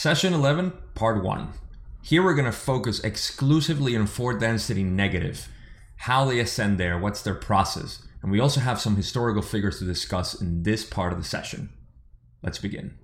Session 0.00 0.32
11, 0.32 0.72
Part 0.94 1.22
1. 1.22 1.48
Here 2.00 2.22
we're 2.22 2.32
going 2.32 2.46
to 2.46 2.52
focus 2.52 3.00
exclusively 3.00 3.94
on 3.94 4.06
four 4.06 4.32
density 4.38 4.82
negative, 4.82 5.46
how 5.96 6.24
they 6.24 6.40
ascend 6.40 6.78
there, 6.78 6.98
what's 6.98 7.20
their 7.20 7.34
process, 7.34 8.02
and 8.22 8.32
we 8.32 8.40
also 8.40 8.60
have 8.60 8.80
some 8.80 8.96
historical 8.96 9.42
figures 9.42 9.78
to 9.78 9.84
discuss 9.84 10.40
in 10.40 10.62
this 10.62 10.86
part 10.86 11.12
of 11.12 11.18
the 11.18 11.24
session. 11.26 11.68
Let's 12.42 12.56
begin. 12.56 12.96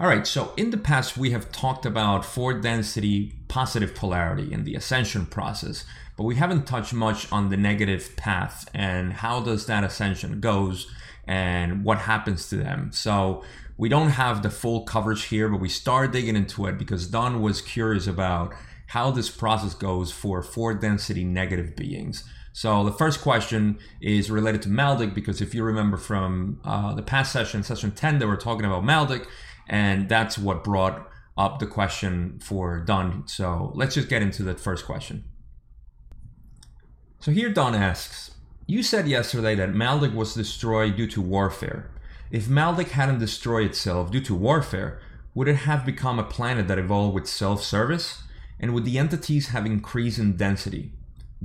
All 0.00 0.06
right, 0.06 0.24
so 0.24 0.52
in 0.56 0.70
the 0.70 0.76
past, 0.76 1.16
we 1.18 1.32
have 1.32 1.50
talked 1.50 1.84
about 1.84 2.24
fourth 2.24 2.62
density 2.62 3.32
positive 3.48 3.96
polarity 3.96 4.52
in 4.52 4.62
the 4.62 4.76
ascension 4.76 5.26
process, 5.26 5.84
but 6.16 6.22
we 6.22 6.36
haven't 6.36 6.68
touched 6.68 6.92
much 6.92 7.30
on 7.32 7.48
the 7.48 7.56
negative 7.56 8.14
path 8.14 8.70
and 8.72 9.12
how 9.12 9.40
does 9.40 9.66
that 9.66 9.82
ascension 9.82 10.38
goes 10.38 10.86
and 11.26 11.84
what 11.84 11.98
happens 11.98 12.48
to 12.48 12.56
them. 12.56 12.92
So 12.92 13.42
we 13.76 13.88
don't 13.88 14.10
have 14.10 14.44
the 14.44 14.50
full 14.50 14.84
coverage 14.84 15.24
here, 15.24 15.48
but 15.48 15.60
we 15.60 15.68
start 15.68 16.12
digging 16.12 16.36
into 16.36 16.66
it 16.66 16.78
because 16.78 17.08
Don 17.08 17.42
was 17.42 17.60
curious 17.60 18.06
about 18.06 18.54
how 18.86 19.10
this 19.10 19.28
process 19.28 19.74
goes 19.74 20.12
for 20.12 20.44
fourth 20.44 20.80
density 20.80 21.24
negative 21.24 21.74
beings. 21.74 22.22
So 22.52 22.84
the 22.84 22.92
first 22.92 23.20
question 23.20 23.78
is 24.00 24.30
related 24.30 24.62
to 24.62 24.68
Maldek 24.68 25.12
because 25.12 25.40
if 25.40 25.56
you 25.56 25.64
remember 25.64 25.96
from 25.96 26.60
uh, 26.64 26.94
the 26.94 27.02
past 27.02 27.32
session, 27.32 27.64
session 27.64 27.90
10, 27.90 28.20
they 28.20 28.26
were 28.26 28.36
talking 28.36 28.64
about 28.64 28.84
Maldek 28.84 29.26
and 29.68 30.08
that's 30.08 30.38
what 30.38 30.64
brought 30.64 31.08
up 31.36 31.60
the 31.60 31.66
question 31.66 32.40
for 32.42 32.80
Don. 32.80 33.26
So 33.28 33.72
let's 33.74 33.94
just 33.94 34.08
get 34.08 34.22
into 34.22 34.42
that 34.44 34.58
first 34.58 34.84
question. 34.84 35.24
So 37.20 37.30
here 37.30 37.50
Don 37.50 37.74
asks, 37.74 38.32
you 38.66 38.82
said 38.82 39.08
yesterday 39.08 39.54
that 39.54 39.72
Maldek 39.72 40.14
was 40.14 40.34
destroyed 40.34 40.96
due 40.96 41.06
to 41.08 41.22
warfare. 41.22 41.90
If 42.30 42.46
Maldek 42.46 42.90
hadn't 42.90 43.18
destroyed 43.18 43.66
itself 43.66 44.10
due 44.10 44.20
to 44.22 44.34
warfare, 44.34 45.00
would 45.34 45.48
it 45.48 45.56
have 45.56 45.86
become 45.86 46.18
a 46.18 46.24
planet 46.24 46.68
that 46.68 46.78
evolved 46.78 47.14
with 47.14 47.26
self-service? 47.26 48.22
And 48.60 48.74
would 48.74 48.84
the 48.84 48.98
entities 48.98 49.48
have 49.48 49.64
increased 49.64 50.18
in 50.18 50.36
density? 50.36 50.92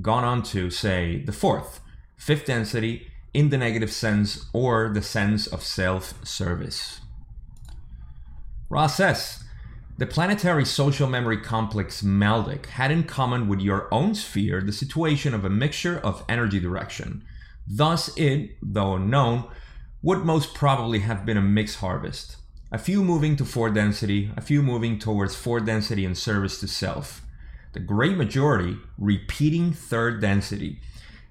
Gone 0.01 0.23
on 0.23 0.43
to, 0.43 0.69
say, 0.69 1.23
the 1.23 1.31
fourth, 1.31 1.79
fifth 2.17 2.45
density 2.45 3.07
in 3.33 3.49
the 3.49 3.57
negative 3.57 3.91
sense 3.91 4.45
or 4.51 4.89
the 4.93 5.01
sense 5.01 5.47
of 5.47 5.63
self-service? 5.63 7.01
Ra 8.73 8.87
the 9.99 10.07
planetary 10.07 10.65
social 10.65 11.07
memory 11.07 11.37
complex 11.37 12.01
Maldek 12.01 12.65
had 12.65 12.89
in 12.89 13.03
common 13.03 13.47
with 13.47 13.59
your 13.59 13.87
own 13.93 14.15
sphere 14.15 14.61
the 14.61 14.71
situation 14.71 15.35
of 15.35 15.45
a 15.45 15.49
mixture 15.49 15.99
of 15.99 16.25
energy 16.27 16.59
direction. 16.59 17.23
Thus, 17.67 18.09
it, 18.17 18.57
though 18.63 18.95
unknown, 18.95 19.43
would 20.01 20.25
most 20.25 20.55
probably 20.55 20.99
have 20.99 21.23
been 21.23 21.37
a 21.37 21.41
mixed 21.41 21.81
harvest. 21.81 22.37
A 22.71 22.79
few 22.79 23.03
moving 23.03 23.35
to 23.35 23.45
fourth 23.45 23.75
density, 23.75 24.31
a 24.35 24.41
few 24.41 24.63
moving 24.63 24.97
towards 24.97 25.35
fourth 25.35 25.67
density 25.67 26.03
and 26.03 26.17
service 26.17 26.59
to 26.61 26.67
self. 26.67 27.21
The 27.73 27.79
great 27.79 28.17
majority 28.17 28.77
repeating 28.97 29.71
third 29.71 30.19
density. 30.19 30.79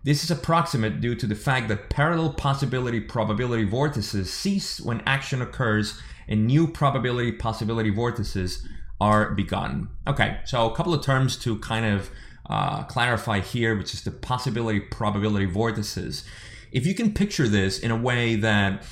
This 0.04 0.22
is 0.22 0.30
approximate 0.30 1.00
due 1.00 1.16
to 1.16 1.26
the 1.26 1.34
fact 1.34 1.66
that 1.68 1.90
parallel 1.90 2.34
possibility 2.34 3.00
probability 3.00 3.64
vortices 3.64 4.32
cease 4.32 4.80
when 4.80 5.02
action 5.06 5.42
occurs 5.42 6.00
and 6.28 6.46
new 6.46 6.66
probability 6.66 7.32
possibility 7.32 7.90
vortices 7.90 8.66
are 9.00 9.32
begun. 9.32 9.88
Okay, 10.06 10.38
so 10.44 10.70
a 10.70 10.74
couple 10.74 10.94
of 10.94 11.02
terms 11.04 11.36
to 11.38 11.58
kind 11.58 11.84
of 11.84 12.10
uh, 12.48 12.84
clarify 12.84 13.40
here, 13.40 13.76
which 13.76 13.94
is 13.94 14.02
the 14.02 14.10
possibility 14.10 14.80
probability 14.80 15.46
vortices. 15.46 16.24
If 16.70 16.86
you 16.86 16.94
can 16.94 17.12
picture 17.12 17.48
this 17.48 17.78
in 17.78 17.90
a 17.90 17.96
way 17.96 18.36
that 18.36 18.84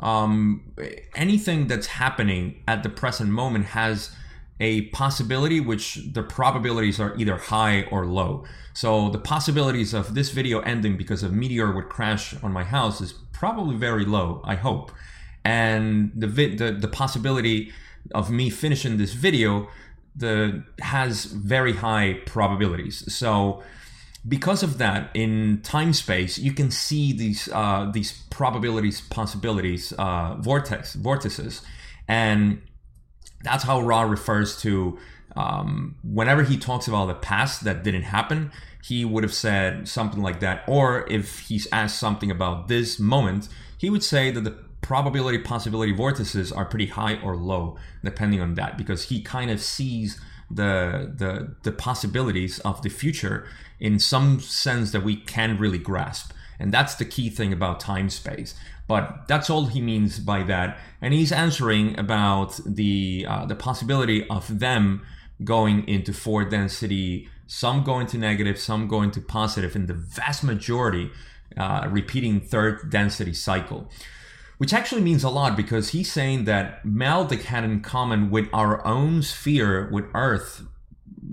um, 0.00 0.72
anything 1.14 1.66
that's 1.66 1.86
happening 1.86 2.62
at 2.66 2.82
the 2.82 2.88
present 2.88 3.30
moment 3.30 3.66
has 3.66 4.10
a 4.60 4.82
possibility 4.86 5.60
which 5.60 6.00
the 6.12 6.22
probabilities 6.22 6.98
are 6.98 7.16
either 7.16 7.36
high 7.36 7.84
or 7.90 8.06
low. 8.06 8.44
So 8.74 9.08
the 9.08 9.18
possibilities 9.18 9.94
of 9.94 10.14
this 10.14 10.30
video 10.30 10.60
ending 10.60 10.96
because 10.96 11.22
a 11.22 11.28
meteor 11.28 11.72
would 11.72 11.88
crash 11.88 12.34
on 12.42 12.52
my 12.52 12.64
house 12.64 13.00
is 13.00 13.12
probably 13.32 13.76
very 13.76 14.04
low, 14.04 14.40
I 14.44 14.56
hope 14.56 14.90
and 15.44 16.12
the, 16.14 16.26
the 16.26 16.72
the 16.72 16.88
possibility 16.88 17.72
of 18.14 18.30
me 18.30 18.50
finishing 18.50 18.96
this 18.96 19.12
video 19.12 19.68
the 20.18 20.64
has 20.80 21.26
very 21.26 21.74
high 21.74 22.20
probabilities. 22.26 23.12
So 23.14 23.62
because 24.26 24.62
of 24.62 24.78
that, 24.78 25.10
in 25.14 25.60
time 25.62 25.92
space, 25.92 26.38
you 26.38 26.52
can 26.52 26.70
see 26.70 27.12
these 27.12 27.48
uh, 27.52 27.90
these 27.92 28.24
probabilities, 28.30 29.00
possibilities, 29.00 29.92
uh, 29.92 30.36
vortex 30.40 30.94
vortices, 30.94 31.62
and 32.08 32.60
that's 33.42 33.64
how 33.64 33.80
Ra 33.80 34.02
refers 34.02 34.60
to. 34.62 34.98
Um, 35.36 35.94
whenever 36.02 36.42
he 36.42 36.56
talks 36.56 36.88
about 36.88 37.06
the 37.06 37.14
past 37.14 37.62
that 37.62 37.84
didn't 37.84 38.02
happen, 38.02 38.50
he 38.82 39.04
would 39.04 39.22
have 39.22 39.34
said 39.34 39.86
something 39.86 40.20
like 40.20 40.40
that. 40.40 40.64
Or 40.66 41.06
if 41.08 41.40
he's 41.40 41.68
asked 41.70 41.98
something 42.00 42.28
about 42.28 42.66
this 42.66 42.98
moment, 42.98 43.48
he 43.76 43.88
would 43.88 44.02
say 44.02 44.32
that 44.32 44.42
the 44.42 44.58
probability 44.88 45.36
possibility 45.36 45.92
vortices 45.92 46.50
are 46.50 46.64
pretty 46.64 46.86
high 46.86 47.20
or 47.20 47.36
low 47.36 47.76
depending 48.02 48.40
on 48.40 48.54
that 48.54 48.78
because 48.78 49.10
he 49.10 49.20
kind 49.20 49.50
of 49.50 49.60
sees 49.60 50.18
the 50.50 51.12
the 51.14 51.54
the 51.62 51.70
possibilities 51.70 52.58
of 52.60 52.80
the 52.80 52.88
future 52.88 53.46
in 53.78 53.98
some 53.98 54.40
sense 54.40 54.90
that 54.92 55.02
we 55.04 55.14
can't 55.14 55.60
really 55.60 55.76
grasp. 55.76 56.32
And 56.58 56.72
that's 56.72 56.94
the 56.94 57.04
key 57.04 57.28
thing 57.28 57.52
about 57.52 57.80
time 57.80 58.08
space. 58.08 58.54
But 58.88 59.28
that's 59.28 59.50
all 59.50 59.66
he 59.66 59.82
means 59.82 60.18
by 60.18 60.42
that. 60.44 60.78
And 61.02 61.12
he's 61.12 61.32
answering 61.32 61.86
about 61.98 62.58
the 62.64 63.26
uh, 63.28 63.44
the 63.44 63.54
possibility 63.54 64.26
of 64.30 64.58
them 64.58 65.04
going 65.44 65.86
into 65.86 66.14
four 66.14 66.44
density 66.46 67.28
some 67.46 67.84
going 67.84 68.06
to 68.06 68.16
negative 68.18 68.58
some 68.58 68.88
going 68.88 69.10
to 69.10 69.20
positive 69.20 69.76
and 69.76 69.86
the 69.86 69.94
vast 69.94 70.42
majority 70.42 71.10
uh, 71.56 71.86
repeating 71.90 72.40
third 72.40 72.90
density 72.90 73.32
cycle 73.32 73.90
which 74.58 74.72
actually 74.72 75.00
means 75.00 75.24
a 75.24 75.30
lot 75.30 75.56
because 75.56 75.90
he's 75.90 76.12
saying 76.12 76.44
that 76.44 76.84
Maldek 76.84 77.44
had 77.44 77.64
in 77.64 77.80
common 77.80 78.30
with 78.30 78.48
our 78.52 78.84
own 78.86 79.22
sphere 79.22 79.88
with 79.90 80.04
Earth 80.14 80.62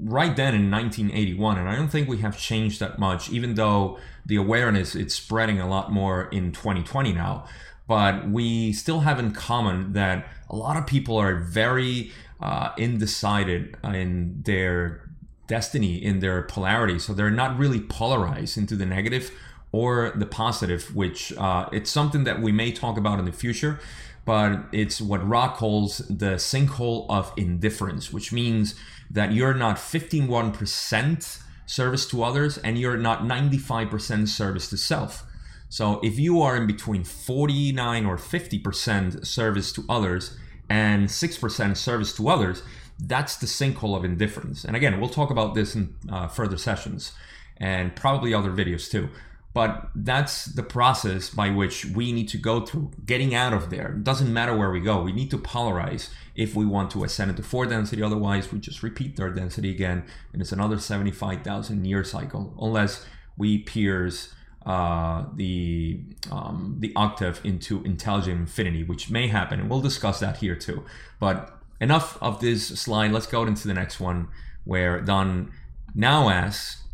right 0.04 0.36
then 0.36 0.54
in 0.54 0.70
1981 0.70 1.58
and 1.58 1.70
i 1.70 1.76
don't 1.76 1.88
think 1.88 2.08
we 2.08 2.18
have 2.18 2.38
changed 2.38 2.80
that 2.80 3.00
much 3.00 3.30
even 3.30 3.56
though 3.56 3.98
the 4.26 4.36
awareness 4.36 4.96
it's 4.96 5.14
spreading 5.14 5.60
a 5.60 5.68
lot 5.68 5.92
more 5.92 6.28
in 6.30 6.52
2020 6.52 7.14
now. 7.14 7.46
But 7.88 8.30
we 8.30 8.74
still 8.74 9.02
have 9.02 9.20
in 9.20 9.32
common 9.32 9.94
that 9.94 10.28
a 10.50 10.56
lot 10.56 10.76
of 10.76 10.88
people 10.88 11.18
are 11.18 11.36
very 11.36 12.12
uh, 12.42 12.72
indecided 12.78 13.78
in 13.84 14.42
their 14.44 15.08
destiny 15.48 16.04
in 16.04 16.20
their 16.20 16.42
polarity. 16.42 16.98
So 16.98 17.14
they're 17.14 17.30
not 17.30 17.58
really 17.60 17.80
polarized 17.80 18.58
into 18.58 18.76
the 18.76 18.88
negative 18.88 19.30
or 19.76 20.14
the 20.16 20.26
positive, 20.26 20.96
which 20.96 21.34
uh, 21.34 21.68
it's 21.74 21.92
something 21.92 22.24
that 22.24 22.42
we 22.42 22.50
may 22.50 22.72
talk 22.72 22.98
about 22.98 23.20
in 23.20 23.26
the 23.26 23.32
future, 23.34 23.78
but 24.24 24.64
it's 24.72 25.02
what 25.02 25.28
Ra 25.28 25.54
calls 25.54 25.98
the 26.08 26.36
sinkhole 26.38 27.06
of 27.10 27.34
indifference, 27.36 28.14
which 28.14 28.32
means 28.32 28.76
that 29.12 29.34
you're 29.34 29.54
not 29.54 29.76
51% 29.76 31.40
service 31.66 32.06
to 32.08 32.24
others 32.24 32.58
and 32.60 32.80
you're 32.80 32.96
not 32.96 33.24
95% 33.24 34.30
service 34.30 34.70
to 34.70 34.78
self. 34.78 35.26
So 35.68 36.00
if 36.02 36.18
you 36.18 36.42
are 36.42 36.56
in 36.56 36.68
between 36.68 37.04
49 37.04 38.06
or 38.06 38.16
50% 38.16 39.28
service 39.28 39.74
to 39.74 39.84
others 39.90 40.38
and 40.70 41.10
6% 41.10 41.76
service 41.76 42.16
to 42.16 42.30
others, 42.30 42.64
that's 42.98 43.36
the 43.36 43.46
sinkhole 43.46 43.98
of 43.98 44.06
indifference. 44.06 44.64
And 44.64 44.74
again, 44.78 45.02
we'll 45.02 45.10
talk 45.10 45.32
about 45.32 45.54
this 45.54 45.76
in 45.76 45.96
uh, 46.10 46.30
further 46.30 46.58
sessions 46.58 47.12
and 47.58 47.94
probably 47.94 48.34
other 48.34 48.52
videos 48.52 48.90
too. 48.90 49.10
But 49.56 49.88
that's 49.96 50.48
the 50.48 50.64
process 50.64 51.30
by 51.30 51.50
which 51.50 51.86
we 51.86 52.12
need 52.12 52.28
to 52.28 52.38
go 52.38 52.66
through 52.66 52.92
getting 53.06 53.34
out 53.34 53.54
of 53.54 53.70
there. 53.70 53.94
It 53.94 54.04
doesn't 54.04 54.32
matter 54.32 54.54
where 54.54 54.70
we 54.70 54.82
go. 54.82 55.02
We 55.02 55.14
need 55.14 55.32
to 55.32 55.38
polarize 55.38 56.10
if 56.36 56.56
we 56.56 56.66
want 56.66 56.92
to 56.92 57.06
ascend 57.06 57.30
into 57.30 57.42
four 57.42 57.66
density. 57.66 58.04
Otherwise, 58.04 58.52
we 58.52 58.60
just 58.60 58.84
repeat 58.84 59.16
third 59.16 59.38
density 59.38 59.72
again, 59.72 60.04
and 60.34 60.42
it's 60.42 60.52
another 60.52 60.78
75,000 60.78 61.86
year 61.86 62.04
cycle, 62.04 62.54
unless 62.60 63.06
we 63.38 63.60
pierce 63.60 64.34
uh, 64.66 65.24
the 65.36 66.04
um, 66.30 66.76
the 66.80 66.92
octave 66.98 67.40
into 67.46 67.82
intelligent 67.84 68.38
infinity, 68.38 68.84
which 68.84 69.10
may 69.10 69.28
happen, 69.30 69.62
and 69.62 69.70
we'll 69.70 69.80
discuss 69.80 70.20
that 70.20 70.36
here 70.38 70.58
too. 70.58 70.84
But 71.18 71.58
enough 71.80 72.18
of 72.22 72.42
this 72.42 72.68
slide. 72.68 73.14
Let's 73.14 73.28
go 73.28 73.44
into 73.44 73.70
the 73.70 73.74
next 73.74 74.02
one, 74.02 74.28
where 74.66 75.00
Don 75.00 75.54
now 75.94 76.28
asks 76.28 76.85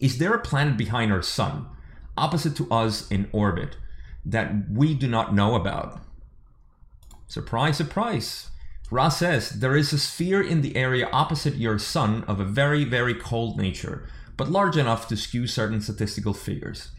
is 0.00 0.18
there 0.18 0.34
a 0.34 0.40
planet 0.40 0.76
behind 0.76 1.12
our 1.12 1.22
sun, 1.22 1.66
opposite 2.16 2.56
to 2.56 2.70
us 2.70 3.08
in 3.10 3.28
orbit, 3.32 3.76
that 4.24 4.70
we 4.70 4.94
do 4.94 5.08
not 5.08 5.34
know 5.34 5.54
about? 5.54 6.00
Surprise, 7.26 7.76
surprise. 7.76 8.50
Ra 8.90 9.10
says 9.10 9.50
there 9.50 9.76
is 9.76 9.92
a 9.92 9.98
sphere 9.98 10.40
in 10.40 10.62
the 10.62 10.76
area 10.76 11.08
opposite 11.12 11.56
your 11.56 11.78
sun 11.78 12.24
of 12.24 12.40
a 12.40 12.44
very, 12.44 12.84
very 12.84 13.14
cold 13.14 13.58
nature, 13.58 14.08
but 14.36 14.50
large 14.50 14.76
enough 14.76 15.08
to 15.08 15.16
skew 15.16 15.46
certain 15.46 15.80
statistical 15.80 16.32
figures. 16.32 16.90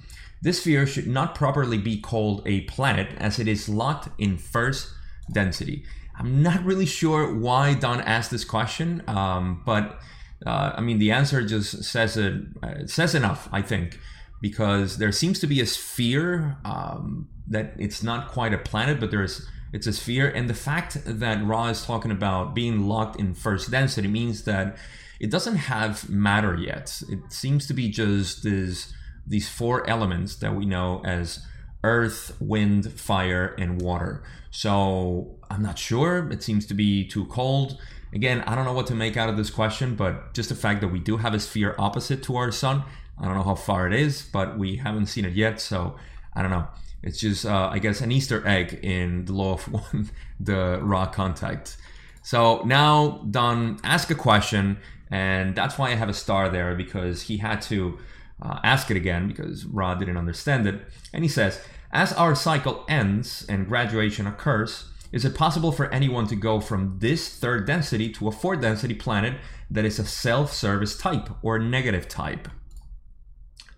This 0.41 0.61
sphere 0.61 0.85
should 0.85 1.07
not 1.07 1.35
properly 1.35 1.77
be 1.77 1.99
called 1.99 2.43
a 2.45 2.61
planet 2.61 3.09
as 3.17 3.39
it 3.39 3.47
is 3.47 3.67
locked 3.67 4.09
in 4.19 4.37
first 4.37 4.93
density. 5.31 5.83
I'm 6.17 6.43
not 6.43 6.63
really 6.63 6.85
sure 6.85 7.33
why 7.33 7.73
Don 7.73 8.01
asked 8.01 8.29
this 8.29 8.45
question, 8.45 9.03
um, 9.07 9.63
but 9.65 9.99
uh, 10.45 10.74
I 10.75 10.81
mean 10.81 11.00
the 11.00 11.12
answer 11.12 11.45
just 11.45 11.83
says 11.83 12.18
it, 12.18 12.33
uh, 12.63 12.68
it, 12.68 12.89
says 12.89 13.15
enough, 13.15 13.50
I 13.51 13.62
think, 13.62 14.00
because 14.41 14.97
there 14.97 15.12
seems 15.12 15.39
to 15.39 15.47
be 15.47 15.59
a 15.62 15.65
sphere 15.65 16.57
um, 16.63 17.30
that 17.47 17.74
it's 17.77 18.03
not 18.03 18.30
quite 18.30 18.53
a 18.53 18.57
planet, 18.57 19.00
but 19.00 19.12
there's 19.12 19.47
it's 19.71 19.86
a 19.86 19.94
sphere, 19.94 20.27
and 20.30 20.50
the 20.50 20.56
fact 20.56 20.97
that 21.06 21.45
Ra 21.45 21.68
is 21.68 21.86
talking 21.86 22.12
about 22.12 22.56
being 22.56 22.88
locked 22.88 23.19
in 23.19 23.36
first 23.36 23.69
density 23.69 24.07
means 24.07 24.45
that 24.45 24.77
it 25.19 25.30
doesn't 25.30 25.57
have 25.57 26.09
matter 26.09 26.56
yet. 26.56 27.01
It 27.09 27.31
seems 27.31 27.68
to 27.68 27.74
be 27.74 27.89
just 27.89 28.44
this, 28.44 28.94
these 29.27 29.50
four 29.50 29.88
elements 29.89 30.38
that 30.38 30.56
we 30.56 30.65
know 30.65 31.01
as 31.06 31.45
earth, 31.83 32.35
wind, 32.39 32.92
fire, 32.94 33.53
and 33.57 33.81
water. 33.81 34.24
So 34.50 35.38
I'm 35.50 35.62
not 35.62 35.77
sure. 35.77 36.30
It 36.31 36.42
seems 36.42 36.65
to 36.68 36.74
be 36.74 37.07
too 37.07 37.25
cold. 37.25 37.80
Again, 38.11 38.41
I 38.41 38.56
don't 38.56 38.65
know 38.65 38.73
what 38.73 38.88
to 38.88 38.95
make 38.95 39.17
out 39.17 39.29
of 39.29 39.38
this 39.38 39.50
question, 39.50 39.95
but 39.95 40.33
just 40.33 40.50
the 40.50 40.56
fact 40.56 40.81
that 40.81 40.88
we 40.88 41.00
do 41.00 41.17
have 41.17 41.33
a 41.33 41.39
sphere 41.39 41.75
opposite 41.77 42.23
to 42.23 42.38
our 42.38 42.51
sun, 42.51 42.83
I 43.19 43.25
don't 43.25 43.35
know 43.35 43.44
how 43.44 43.56
far 43.56 43.85
it 43.85 43.94
is, 43.94 44.23
but 44.23 44.57
we 44.57 44.77
haven't 44.77 45.07
seen 45.07 45.25
it 45.25 45.33
yet. 45.33 45.61
So 45.61 45.95
I 46.33 46.41
don't 46.41 46.51
know. 46.51 46.67
It's 47.03 47.19
just, 47.19 47.45
uh, 47.45 47.69
I 47.71 47.79
guess, 47.79 48.01
an 48.01 48.11
Easter 48.11 48.45
egg 48.47 48.79
in 48.81 49.25
the 49.25 49.33
law 49.33 49.53
of 49.53 49.63
one, 49.71 50.09
the 50.39 50.79
Ra 50.81 51.06
contact. 51.06 51.77
So 52.23 52.63
now 52.65 53.25
Don 53.29 53.79
ask 53.83 54.09
a 54.09 54.15
question, 54.15 54.77
and 55.11 55.56
that's 55.56 55.77
why 55.77 55.91
I 55.91 55.95
have 55.95 56.09
a 56.09 56.13
star 56.13 56.50
there 56.50 56.75
because 56.75 57.23
he 57.23 57.38
had 57.38 57.61
to 57.63 58.00
uh, 58.41 58.59
ask 58.63 58.89
it 58.91 58.97
again 58.97 59.27
because 59.27 59.65
Ra 59.65 59.95
didn't 59.95 60.17
understand 60.17 60.67
it. 60.67 60.81
And 61.13 61.23
he 61.23 61.29
says, 61.29 61.61
as 61.91 62.13
our 62.13 62.35
cycle 62.35 62.85
ends 62.88 63.45
and 63.50 63.67
graduation 63.67 64.27
occurs, 64.27 64.89
is 65.11 65.25
it 65.25 65.35
possible 65.35 65.71
for 65.71 65.91
anyone 65.94 66.27
to 66.27 66.35
go 66.35 66.59
from 66.59 67.00
this 67.00 67.35
third 67.38 67.65
density 67.65 68.09
to 68.13 68.27
a 68.27 68.31
fourth 68.31 68.61
density 68.61 68.94
planet 68.94 69.39
that 69.69 69.85
is 69.85 70.00
a 70.00 70.06
self 70.06 70.53
service 70.53 70.97
type 70.97 71.29
or 71.41 71.57
negative 71.59 72.07
type? 72.07 72.47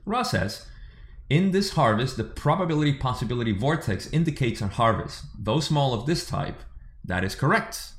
Ra 0.05 0.23
says, 0.23 0.67
in 1.29 1.51
this 1.51 1.71
harvest, 1.71 2.17
the 2.17 2.25
probability 2.25 2.93
possibility 2.93 3.53
vortex 3.53 4.11
indicates 4.11 4.59
a 4.59 4.67
harvest. 4.67 5.23
Though 5.39 5.61
small 5.61 5.93
of 5.93 6.05
this 6.05 6.27
type, 6.27 6.59
that 7.05 7.23
is 7.23 7.35
correct. 7.35 7.93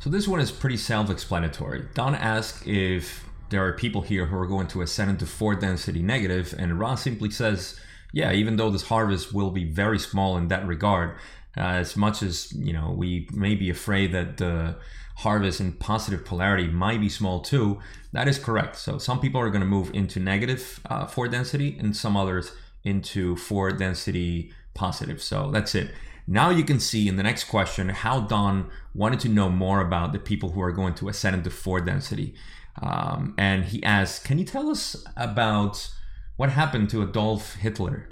So 0.00 0.08
this 0.08 0.26
one 0.26 0.40
is 0.40 0.50
pretty 0.50 0.78
self-explanatory. 0.78 1.88
Don 1.94 2.14
asks 2.14 2.66
if 2.66 3.28
there 3.50 3.64
are 3.66 3.74
people 3.74 4.00
here 4.00 4.26
who 4.26 4.36
are 4.36 4.46
going 4.46 4.66
to 4.68 4.80
ascend 4.80 5.10
into 5.10 5.26
four 5.26 5.54
density 5.54 6.02
negative, 6.02 6.54
and 6.58 6.80
Ra 6.80 6.94
simply 6.94 7.30
says, 7.30 7.78
yeah, 8.14 8.32
even 8.32 8.56
though 8.56 8.70
this 8.70 8.84
harvest 8.88 9.34
will 9.34 9.50
be 9.50 9.70
very 9.70 9.98
small 9.98 10.38
in 10.38 10.48
that 10.48 10.66
regard, 10.66 11.16
uh, 11.56 11.60
as 11.60 11.96
much 11.96 12.22
as 12.22 12.52
you 12.52 12.72
know 12.72 12.94
we 12.96 13.28
may 13.32 13.54
be 13.54 13.70
afraid 13.70 14.12
that 14.12 14.36
the 14.38 14.76
harvest 15.16 15.60
in 15.60 15.72
positive 15.72 16.24
polarity 16.24 16.68
might 16.68 17.00
be 17.00 17.08
small 17.08 17.40
too. 17.40 17.78
That 18.12 18.28
is 18.28 18.38
correct. 18.38 18.76
So 18.76 18.98
some 18.98 19.20
people 19.20 19.40
are 19.40 19.50
going 19.50 19.60
to 19.60 19.66
move 19.66 19.90
into 19.94 20.20
negative 20.20 20.80
uh, 20.86 21.06
four 21.06 21.28
density 21.28 21.76
and 21.78 21.96
some 21.96 22.16
others 22.16 22.52
into 22.84 23.36
four 23.36 23.72
density 23.72 24.52
positive. 24.74 25.22
So 25.22 25.50
that's 25.50 25.74
it. 25.74 25.92
Now 26.26 26.50
you 26.50 26.64
can 26.64 26.80
see 26.80 27.08
in 27.08 27.16
the 27.16 27.22
next 27.22 27.44
question 27.44 27.88
how 27.88 28.20
Don 28.20 28.70
wanted 28.94 29.20
to 29.20 29.28
know 29.28 29.48
more 29.48 29.80
about 29.80 30.12
the 30.12 30.18
people 30.18 30.50
who 30.52 30.60
are 30.60 30.72
going 30.72 30.94
to 30.94 31.08
ascend 31.08 31.36
into 31.36 31.50
four 31.50 31.80
density. 31.80 32.34
Um, 32.80 33.34
and 33.36 33.66
he 33.66 33.82
asked, 33.82 34.24
Can 34.24 34.38
you 34.38 34.44
tell 34.44 34.70
us 34.70 35.04
about 35.16 35.90
what 36.36 36.50
happened 36.50 36.90
to 36.90 37.02
Adolf 37.02 37.56
Hitler? 37.56 38.08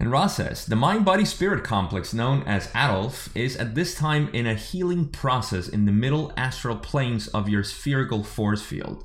And 0.00 0.10
Ra 0.10 0.26
says 0.26 0.66
the 0.66 0.76
mind 0.76 1.04
body 1.04 1.24
spirit 1.24 1.64
complex 1.64 2.12
known 2.12 2.42
as 2.42 2.70
Adolf 2.74 3.34
is 3.36 3.56
at 3.56 3.74
this 3.74 3.94
time 3.94 4.28
in 4.32 4.46
a 4.46 4.54
healing 4.54 5.08
process 5.08 5.68
in 5.68 5.86
the 5.86 5.92
middle 5.92 6.32
astral 6.36 6.76
planes 6.76 7.28
of 7.28 7.48
your 7.48 7.62
spherical 7.62 8.22
force 8.22 8.62
field. 8.62 9.04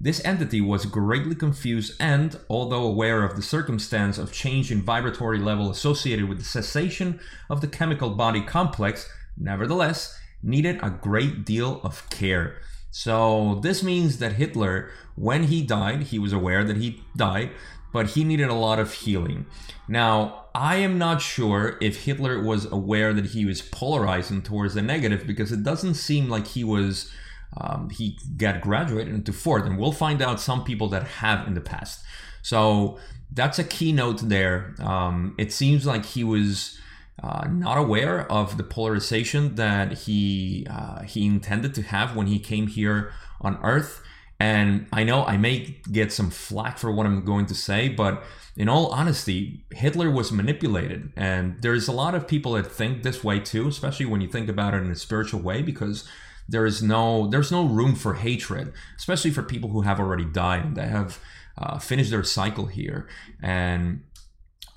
This 0.00 0.24
entity 0.24 0.60
was 0.60 0.86
greatly 0.86 1.34
confused 1.34 1.94
and, 1.98 2.38
although 2.48 2.84
aware 2.84 3.24
of 3.24 3.34
the 3.34 3.42
circumstance 3.42 4.16
of 4.16 4.32
change 4.32 4.70
in 4.70 4.82
vibratory 4.82 5.40
level 5.40 5.70
associated 5.70 6.28
with 6.28 6.38
the 6.38 6.44
cessation 6.44 7.18
of 7.50 7.60
the 7.60 7.66
chemical 7.66 8.10
body 8.10 8.40
complex, 8.40 9.10
nevertheless 9.36 10.16
needed 10.40 10.78
a 10.84 10.90
great 10.90 11.44
deal 11.44 11.80
of 11.82 12.08
care. 12.10 12.60
So, 12.90 13.56
this 13.62 13.82
means 13.82 14.18
that 14.18 14.34
Hitler, 14.34 14.90
when 15.14 15.44
he 15.44 15.62
died, 15.62 16.04
he 16.04 16.18
was 16.18 16.32
aware 16.32 16.64
that 16.64 16.76
he 16.76 17.02
died, 17.16 17.50
but 17.92 18.10
he 18.10 18.24
needed 18.24 18.48
a 18.48 18.54
lot 18.54 18.78
of 18.78 18.92
healing. 18.92 19.46
Now, 19.88 20.46
I 20.54 20.76
am 20.76 20.98
not 20.98 21.22
sure 21.22 21.78
if 21.80 22.04
Hitler 22.04 22.42
was 22.42 22.66
aware 22.66 23.12
that 23.14 23.26
he 23.26 23.44
was 23.44 23.62
polarizing 23.62 24.42
towards 24.42 24.74
the 24.74 24.82
negative 24.82 25.26
because 25.26 25.52
it 25.52 25.62
doesn't 25.62 25.94
seem 25.94 26.28
like 26.28 26.46
he 26.48 26.64
was. 26.64 27.10
Um, 27.56 27.88
he 27.88 28.18
got 28.36 28.60
graduated 28.60 29.14
into 29.14 29.32
fourth, 29.32 29.64
and 29.64 29.78
we'll 29.78 29.92
find 29.92 30.20
out 30.20 30.38
some 30.38 30.64
people 30.64 30.88
that 30.88 31.04
have 31.04 31.46
in 31.48 31.54
the 31.54 31.62
past. 31.62 32.04
So 32.42 32.98
that's 33.32 33.58
a 33.58 33.64
keynote 33.64 34.28
there. 34.28 34.74
Um, 34.80 35.34
it 35.38 35.50
seems 35.52 35.86
like 35.86 36.04
he 36.04 36.24
was 36.24 36.78
uh, 37.22 37.46
not 37.50 37.78
aware 37.78 38.30
of 38.30 38.58
the 38.58 38.64
polarization 38.64 39.54
that 39.56 39.92
he 39.92 40.66
uh, 40.70 41.02
he 41.02 41.26
intended 41.26 41.74
to 41.74 41.82
have 41.82 42.14
when 42.14 42.26
he 42.26 42.38
came 42.38 42.66
here 42.66 43.12
on 43.40 43.58
Earth. 43.62 44.02
And 44.40 44.86
I 44.92 45.02
know 45.02 45.24
I 45.24 45.36
may 45.36 45.76
get 45.90 46.12
some 46.12 46.30
flack 46.30 46.78
for 46.78 46.92
what 46.92 47.06
I'm 47.06 47.24
going 47.24 47.46
to 47.46 47.54
say, 47.54 47.88
but 47.88 48.22
in 48.56 48.68
all 48.68 48.86
honesty, 48.88 49.64
Hitler 49.70 50.10
was 50.10 50.30
manipulated. 50.30 51.12
And 51.16 51.60
there's 51.60 51.88
a 51.88 51.92
lot 51.92 52.14
of 52.14 52.28
people 52.28 52.52
that 52.52 52.70
think 52.70 53.02
this 53.02 53.24
way 53.24 53.40
too, 53.40 53.66
especially 53.66 54.06
when 54.06 54.20
you 54.20 54.28
think 54.28 54.48
about 54.48 54.74
it 54.74 54.82
in 54.82 54.90
a 54.90 54.96
spiritual 54.96 55.40
way, 55.40 55.62
because 55.62 56.08
there 56.48 56.64
is 56.64 56.82
no 56.82 57.28
there's 57.28 57.52
no 57.52 57.66
room 57.66 57.94
for 57.94 58.14
hatred, 58.14 58.72
especially 58.96 59.30
for 59.30 59.42
people 59.42 59.70
who 59.70 59.82
have 59.82 60.00
already 60.00 60.24
died 60.24 60.64
and 60.64 60.76
they 60.76 60.86
have 60.86 61.20
uh, 61.58 61.78
finished 61.78 62.10
their 62.10 62.24
cycle 62.24 62.66
here. 62.66 63.08
And 63.42 64.02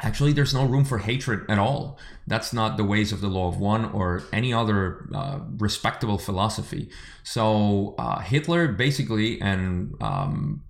actually 0.02 0.34
there's 0.34 0.54
no 0.54 0.66
room 0.66 0.84
for 0.86 1.00
hatred 1.00 1.46
at 1.50 1.60
all. 1.60 2.00
That's 2.28 2.54
not 2.54 2.78
the 2.78 2.84
ways 2.84 3.12
of 3.12 3.22
the 3.22 3.28
law 3.28 3.48
of 3.48 3.58
one 3.58 3.86
or 3.86 4.24
any 4.34 4.54
other 4.54 5.08
uh, 5.14 5.40
respectable 5.58 6.18
philosophy. 6.18 6.90
So 7.24 7.96
uh, 7.98 8.20
hitler 8.20 8.68
basically 8.70 9.40
and 9.42 9.94
um, 10.02 10.64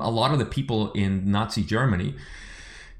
a 0.00 0.10
lot 0.10 0.32
of 0.32 0.38
the 0.38 0.46
people 0.46 0.92
in 0.92 1.30
nazi 1.30 1.62
germany 1.62 2.14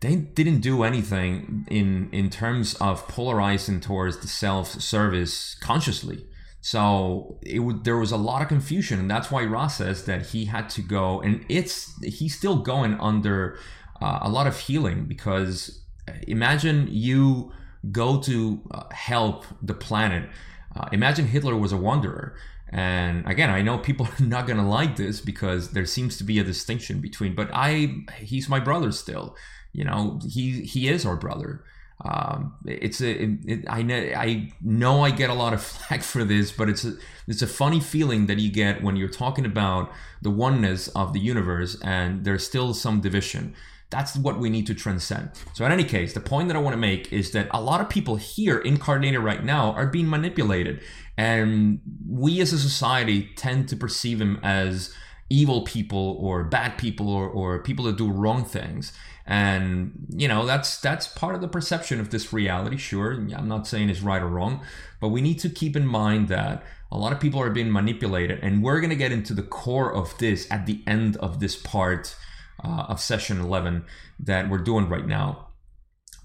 they 0.05 0.17
didn't 0.17 0.61
do 0.61 0.83
anything 0.83 1.67
in 1.71 2.11
in 2.13 2.29
terms 2.29 2.75
of 2.75 3.09
polarizing 3.09 3.81
towards 3.81 4.19
the 4.19 4.29
self-service 4.29 5.57
consciously. 5.61 6.27
So 6.61 7.39
it 7.43 7.61
would 7.61 7.85
there 7.85 7.97
was 7.97 8.13
a 8.13 8.19
lot 8.19 8.43
of 8.43 8.49
confusion 8.49 9.01
and 9.01 9.11
that's 9.11 9.31
why 9.31 9.45
Ra 9.45 9.67
says 9.69 10.05
that 10.05 10.27
he 10.27 10.45
had 10.45 10.69
to 10.71 10.83
go 10.83 11.23
and 11.23 11.45
it's 11.49 11.93
he's 12.03 12.37
still 12.37 12.59
going 12.59 12.95
under 13.01 13.59
uh, 14.05 14.19
a 14.21 14.29
lot 14.29 14.47
of 14.47 14.59
healing 14.59 15.07
because 15.07 15.81
uh, 16.07 16.13
imagine 16.29 16.89
you 16.91 17.51
go 17.91 18.21
to 18.21 18.61
uh, 18.71 18.85
help 18.93 19.47
the 19.63 19.73
planet. 19.73 20.29
Uh, 20.77 20.89
imagine 20.93 21.27
Hitler 21.27 21.57
was 21.57 21.73
a 21.73 21.79
wanderer. 21.79 22.37
And 22.69 23.27
again, 23.27 23.49
I 23.49 23.63
know 23.63 23.79
people 23.79 24.07
are 24.21 24.25
not 24.25 24.47
gonna 24.47 24.69
like 24.69 24.97
this 24.97 25.21
because 25.21 25.71
there 25.71 25.87
seems 25.87 26.19
to 26.19 26.25
be 26.25 26.39
a 26.39 26.45
distinction 26.45 27.01
between. 27.01 27.35
But 27.35 27.49
I, 27.55 28.05
he's 28.19 28.47
my 28.49 28.61
brother 28.61 28.93
still. 28.93 29.37
You 29.73 29.85
know, 29.85 30.21
he 30.29 30.61
he 30.63 30.89
is 30.89 31.07
our 31.07 31.17
brother. 31.17 31.65
Um, 32.05 32.55
it's 32.67 33.01
a 33.01 33.11
it, 33.11 33.31
it, 33.47 33.65
I 33.69 33.83
know 33.83 33.97
I 33.97 34.53
know 34.61 35.03
I 35.03 35.11
get 35.13 35.31
a 35.31 35.35
lot 35.35 35.55
of 35.55 35.63
flack 35.73 36.03
for 36.03 36.25
this, 36.25 36.53
but 36.53 36.69
it's 36.69 36.85
a 36.85 36.95
it's 37.27 37.43
a 37.43 37.47
funny 37.47 37.81
feeling 37.81 38.27
that 38.27 38.39
you 38.39 38.51
get 38.51 38.83
when 38.83 38.97
you're 38.97 39.09
talking 39.09 39.47
about 39.47 39.91
the 40.21 40.31
oneness 40.31 40.89
of 40.89 41.15
the 41.15 41.21
universe 41.21 41.81
and 41.83 42.25
there's 42.25 42.45
still 42.47 42.75
some 42.75 43.01
division. 43.01 43.55
That's 43.91 44.17
what 44.17 44.39
we 44.39 44.51
need 44.51 44.67
to 44.67 44.75
transcend. 44.75 45.31
So, 45.53 45.65
in 45.65 45.73
any 45.73 45.85
case, 45.85 46.15
the 46.15 46.21
point 46.21 46.49
that 46.49 46.57
I 46.57 46.61
want 46.61 46.75
to 46.75 46.81
make 46.81 47.13
is 47.13 47.31
that 47.33 47.49
a 47.51 47.61
lot 47.61 47.81
of 47.81 47.89
people 47.89 48.17
here 48.17 48.59
incarnated 48.59 49.21
right 49.21 49.45
now 49.45 49.73
are 49.73 49.87
being 49.87 50.09
manipulated. 50.09 50.83
And 51.17 51.81
we 52.09 52.41
as 52.41 52.53
a 52.53 52.59
society 52.59 53.31
tend 53.37 53.69
to 53.69 53.77
perceive 53.77 54.19
them 54.19 54.41
as 54.43 54.93
evil 55.31 55.63
people 55.63 56.17
or 56.21 56.45
bad 56.45 56.77
people 56.77 57.09
or, 57.09 57.29
or 57.29 57.63
people 57.63 57.85
that 57.87 57.97
do 57.97 58.11
wrong 58.11 58.45
things 58.45 58.93
and 59.27 60.07
you 60.11 60.29
know 60.29 60.45
that's 60.45 60.79
that's 60.81 61.09
part 61.09 61.35
of 61.35 61.41
the 61.41 61.49
perception 61.49 61.99
of 61.99 62.11
this 62.11 62.33
reality 62.33 62.77
sure 62.77 63.13
i'm 63.13 63.49
not 63.49 63.67
saying 63.67 63.89
it's 63.89 64.03
right 64.03 64.21
or 64.21 64.29
wrong 64.29 64.63
but 65.01 65.09
we 65.09 65.23
need 65.23 65.39
to 65.39 65.49
keep 65.49 65.77
in 65.77 65.87
mind 65.87 66.29
that 66.29 66.63
a 66.93 66.99
lot 66.99 67.11
of 67.11 67.19
people 67.19 67.41
are 67.41 67.51
being 67.51 67.73
manipulated 67.73 68.39
and 68.43 68.63
we're 68.63 68.81
going 68.81 68.91
to 68.91 68.97
get 68.97 69.13
into 69.13 69.33
the 69.33 69.43
core 69.43 69.93
of 69.93 70.17
this 70.19 70.47
at 70.51 70.67
the 70.67 70.83
end 70.87 71.17
of 71.17 71.41
this 71.41 71.57
part 71.57 72.15
uh, 72.63 72.87
of 72.89 73.01
session 73.01 73.41
11 73.41 73.85
that 74.21 74.49
we're 74.49 74.59
doing 74.59 74.89
right 74.89 75.07
now. 75.07 75.49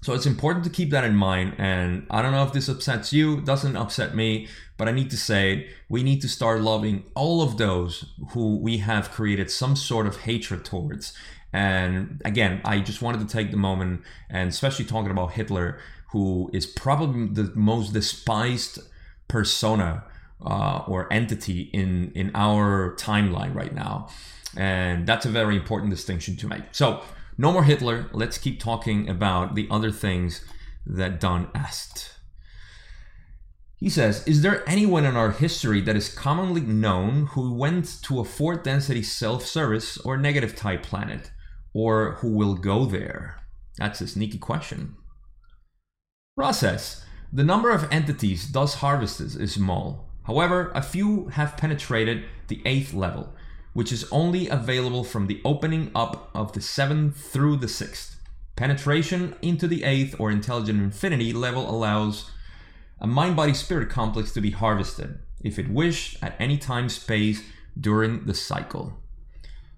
So 0.02 0.14
it's 0.14 0.26
important 0.26 0.64
to 0.64 0.70
keep 0.70 0.90
that 0.90 1.04
in 1.04 1.14
mind. 1.14 1.56
And 1.58 2.06
I 2.10 2.22
don't 2.22 2.32
know 2.32 2.44
if 2.44 2.52
this 2.52 2.68
upsets 2.68 3.12
you, 3.12 3.42
doesn't 3.42 3.76
upset 3.76 4.14
me, 4.14 4.48
but 4.78 4.88
I 4.88 4.92
need 4.92 5.10
to 5.10 5.16
say 5.16 5.68
we 5.90 6.02
need 6.02 6.22
to 6.22 6.28
start 6.28 6.62
loving 6.62 7.04
all 7.14 7.42
of 7.42 7.58
those 7.58 8.14
who 8.30 8.56
we 8.56 8.78
have 8.78 9.10
created 9.10 9.50
some 9.50 9.76
sort 9.76 10.06
of 10.06 10.22
hatred 10.22 10.64
towards. 10.64 11.12
And 11.52 12.22
again, 12.24 12.62
I 12.64 12.78
just 12.78 13.02
wanted 13.02 13.20
to 13.20 13.32
take 13.32 13.50
the 13.50 13.58
moment 13.58 14.02
and 14.30 14.48
especially 14.48 14.86
talking 14.86 15.10
about 15.10 15.32
Hitler, 15.32 15.78
who 16.12 16.48
is 16.52 16.64
probably 16.66 17.26
the 17.26 17.52
most 17.54 17.92
despised 17.92 18.78
persona 19.28 20.04
uh, 20.44 20.84
or 20.86 21.12
entity 21.12 21.70
in 21.72 22.12
in 22.14 22.30
our 22.34 22.96
timeline 22.96 23.54
right 23.54 23.74
now, 23.74 24.08
and 24.56 25.06
that's 25.06 25.26
a 25.26 25.30
very 25.30 25.56
important 25.56 25.90
distinction 25.90 26.36
to 26.36 26.46
make. 26.46 26.64
So 26.72 27.02
no 27.40 27.52
more 27.52 27.64
Hitler. 27.64 28.10
Let's 28.12 28.36
keep 28.36 28.60
talking 28.60 29.08
about 29.08 29.54
the 29.54 29.66
other 29.70 29.90
things 29.90 30.44
that 30.84 31.20
Don 31.20 31.48
asked. 31.54 32.16
He 33.78 33.88
says, 33.88 34.26
Is 34.28 34.42
there 34.42 34.62
anyone 34.68 35.06
in 35.06 35.16
our 35.16 35.30
history 35.30 35.80
that 35.80 35.96
is 35.96 36.14
commonly 36.14 36.60
known 36.60 37.28
who 37.28 37.54
went 37.54 38.02
to 38.02 38.20
a 38.20 38.26
fourth 38.26 38.62
density 38.62 39.02
self 39.02 39.46
service 39.46 39.96
or 39.96 40.18
negative 40.18 40.54
type 40.54 40.82
planet, 40.82 41.30
or 41.72 42.16
who 42.16 42.36
will 42.36 42.56
go 42.56 42.84
there? 42.84 43.40
That's 43.78 44.02
a 44.02 44.06
sneaky 44.06 44.36
question. 44.36 44.96
Process. 46.36 47.06
The 47.32 47.44
number 47.44 47.70
of 47.70 47.90
entities 47.90 48.52
thus 48.52 48.74
harvested 48.74 49.40
is 49.40 49.54
small. 49.54 50.09
However, 50.24 50.70
a 50.74 50.82
few 50.82 51.28
have 51.28 51.56
penetrated 51.56 52.24
the 52.48 52.62
eighth 52.64 52.92
level, 52.92 53.34
which 53.72 53.92
is 53.92 54.10
only 54.10 54.48
available 54.48 55.04
from 55.04 55.26
the 55.26 55.40
opening 55.44 55.90
up 55.94 56.30
of 56.34 56.52
the 56.52 56.60
7th 56.60 57.14
through 57.14 57.56
the 57.56 57.66
6th. 57.66 58.16
Penetration 58.56 59.34
into 59.40 59.66
the 59.66 59.82
8th 59.82 60.20
or 60.20 60.30
intelligent 60.30 60.82
infinity 60.82 61.32
level 61.32 61.68
allows 61.70 62.30
a 63.00 63.06
mind 63.06 63.36
body 63.36 63.54
spirit 63.54 63.88
complex 63.88 64.32
to 64.32 64.40
be 64.40 64.50
harvested, 64.50 65.18
if 65.42 65.58
it 65.58 65.70
wished, 65.70 66.18
at 66.22 66.36
any 66.38 66.58
time 66.58 66.88
space 66.88 67.42
during 67.80 68.26
the 68.26 68.34
cycle. 68.34 68.98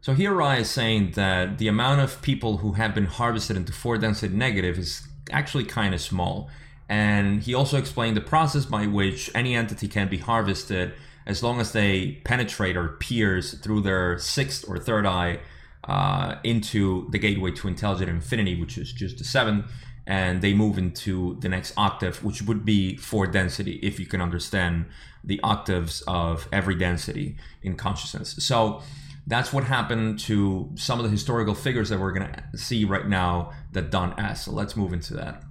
So 0.01 0.15
here 0.15 0.33
Ra 0.33 0.55
is 0.55 0.69
saying 0.69 1.13
that 1.13 1.59
the 1.59 1.69
amount 1.69 2.01
of 2.01 2.21
people 2.23 2.57
who 2.57 2.73
have 2.73 2.93
been 2.93 3.07
harvested 3.07 3.57
into 3.57 3.73
4 3.73 3.99
density 3.99 4.35
negative 4.35 4.77
is 4.77 5.07
actually 5.31 5.65
kind 5.65 5.95
of 5.95 6.01
small. 6.01 6.51
And 6.93 7.43
he 7.43 7.55
also 7.55 7.79
explained 7.79 8.19
the 8.19 8.21
process 8.21 8.67
by 8.67 8.87
which 8.87 9.31
any 9.35 9.55
entity 9.55 9.89
can 9.89 10.09
be 10.11 10.19
harvested 10.19 10.93
as 11.25 11.43
long 11.43 11.59
as 11.59 11.73
they 11.73 12.21
penetrate 12.25 12.77
or 12.77 12.89
pierce 13.01 13.55
through 13.55 13.81
their 13.81 14.19
sixth 14.19 14.63
or 14.69 14.77
third 14.77 15.07
eye 15.07 15.39
uh, 15.85 16.35
into 16.45 17.09
the 17.11 17.19
gateway 17.19 17.51
to 17.53 17.67
intelligent 17.67 18.11
infinity, 18.11 18.61
which 18.61 18.77
is 18.77 18.93
just 18.93 19.17
the 19.17 19.25
seventh, 19.25 19.65
and 20.07 20.43
they 20.43 20.53
move 20.53 20.77
into 20.77 21.39
the 21.41 21.49
next 21.49 21.73
octave, 21.79 22.23
which 22.23 22.43
would 22.43 22.63
be 22.63 22.99
four 22.99 23.27
density, 23.27 23.77
if 23.83 23.99
you 23.99 24.05
can 24.05 24.21
understand 24.21 24.85
the 25.25 25.41
octaves 25.43 26.03
of 26.07 26.47
every 26.53 26.75
density 26.75 27.39
in 27.63 27.75
consciousness. 27.75 28.37
So 28.41 28.83
that's 29.27 29.51
what 29.51 29.65
happened 29.65 30.19
to 30.19 30.71
some 30.75 30.99
of 30.99 31.05
the 31.07 31.11
historical 31.11 31.55
figures 31.55 31.89
that 31.89 31.99
we're 31.99 32.13
going 32.13 32.31
to 32.31 32.59
see 32.59 32.85
right 32.85 33.09
now 33.09 33.53
that 33.73 33.91
Don 33.91 34.13
asks. 34.19 34.45
So 34.45 34.53
let's 34.53 34.77
move 34.77 34.93
into 34.93 35.15
that. 35.15 35.43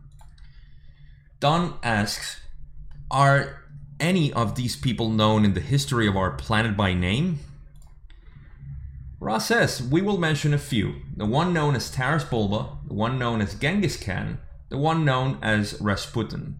Don 1.41 1.73
asks, 1.81 2.39
Are 3.09 3.63
any 3.99 4.31
of 4.31 4.53
these 4.53 4.75
people 4.75 5.09
known 5.09 5.43
in 5.43 5.55
the 5.55 5.59
history 5.59 6.05
of 6.05 6.15
our 6.15 6.29
planet 6.29 6.77
by 6.77 6.93
name? 6.93 7.39
Ra 9.19 9.39
says, 9.39 9.81
we 9.81 10.03
will 10.03 10.19
mention 10.19 10.53
a 10.53 10.59
few. 10.59 11.01
The 11.17 11.25
one 11.25 11.51
known 11.51 11.75
as 11.75 11.89
Taras 11.89 12.23
Bulba, 12.23 12.77
the 12.87 12.93
one 12.93 13.17
known 13.17 13.41
as 13.41 13.55
Genghis 13.55 13.97
Khan, 13.97 14.37
the 14.69 14.77
one 14.77 15.03
known 15.03 15.39
as 15.41 15.81
Rasputin. 15.81 16.59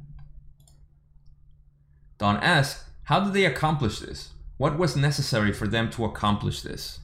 Don 2.18 2.38
asks, 2.38 2.84
how 3.04 3.20
did 3.20 3.34
they 3.34 3.46
accomplish 3.46 4.00
this? 4.00 4.32
What 4.58 4.80
was 4.80 4.96
necessary 4.96 5.54
for 5.54 5.68
them 5.68 5.92
to 5.92 6.06
accomplish 6.06 6.64
this? 6.64 7.02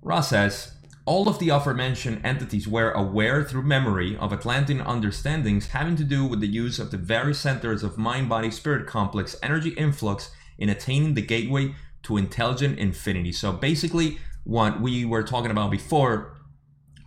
Ra 0.00 0.20
says, 0.20 0.72
all 1.04 1.28
of 1.28 1.38
the 1.38 1.48
aforementioned 1.48 2.24
entities 2.24 2.68
were 2.68 2.92
aware 2.92 3.42
through 3.42 3.62
memory 3.62 4.16
of 4.16 4.32
Atlantean 4.32 4.80
understandings 4.80 5.68
having 5.68 5.96
to 5.96 6.04
do 6.04 6.24
with 6.24 6.40
the 6.40 6.46
use 6.46 6.78
of 6.78 6.90
the 6.90 6.96
very 6.96 7.34
centers 7.34 7.82
of 7.82 7.98
mind 7.98 8.28
body 8.28 8.50
spirit 8.50 8.86
complex 8.86 9.36
energy 9.42 9.70
influx 9.70 10.30
in 10.58 10.68
attaining 10.68 11.14
the 11.14 11.22
gateway 11.22 11.74
to 12.04 12.16
intelligent 12.16 12.78
infinity. 12.78 13.32
So 13.32 13.52
basically, 13.52 14.18
what 14.44 14.80
we 14.80 15.04
were 15.04 15.22
talking 15.22 15.50
about 15.50 15.70
before, 15.70 16.36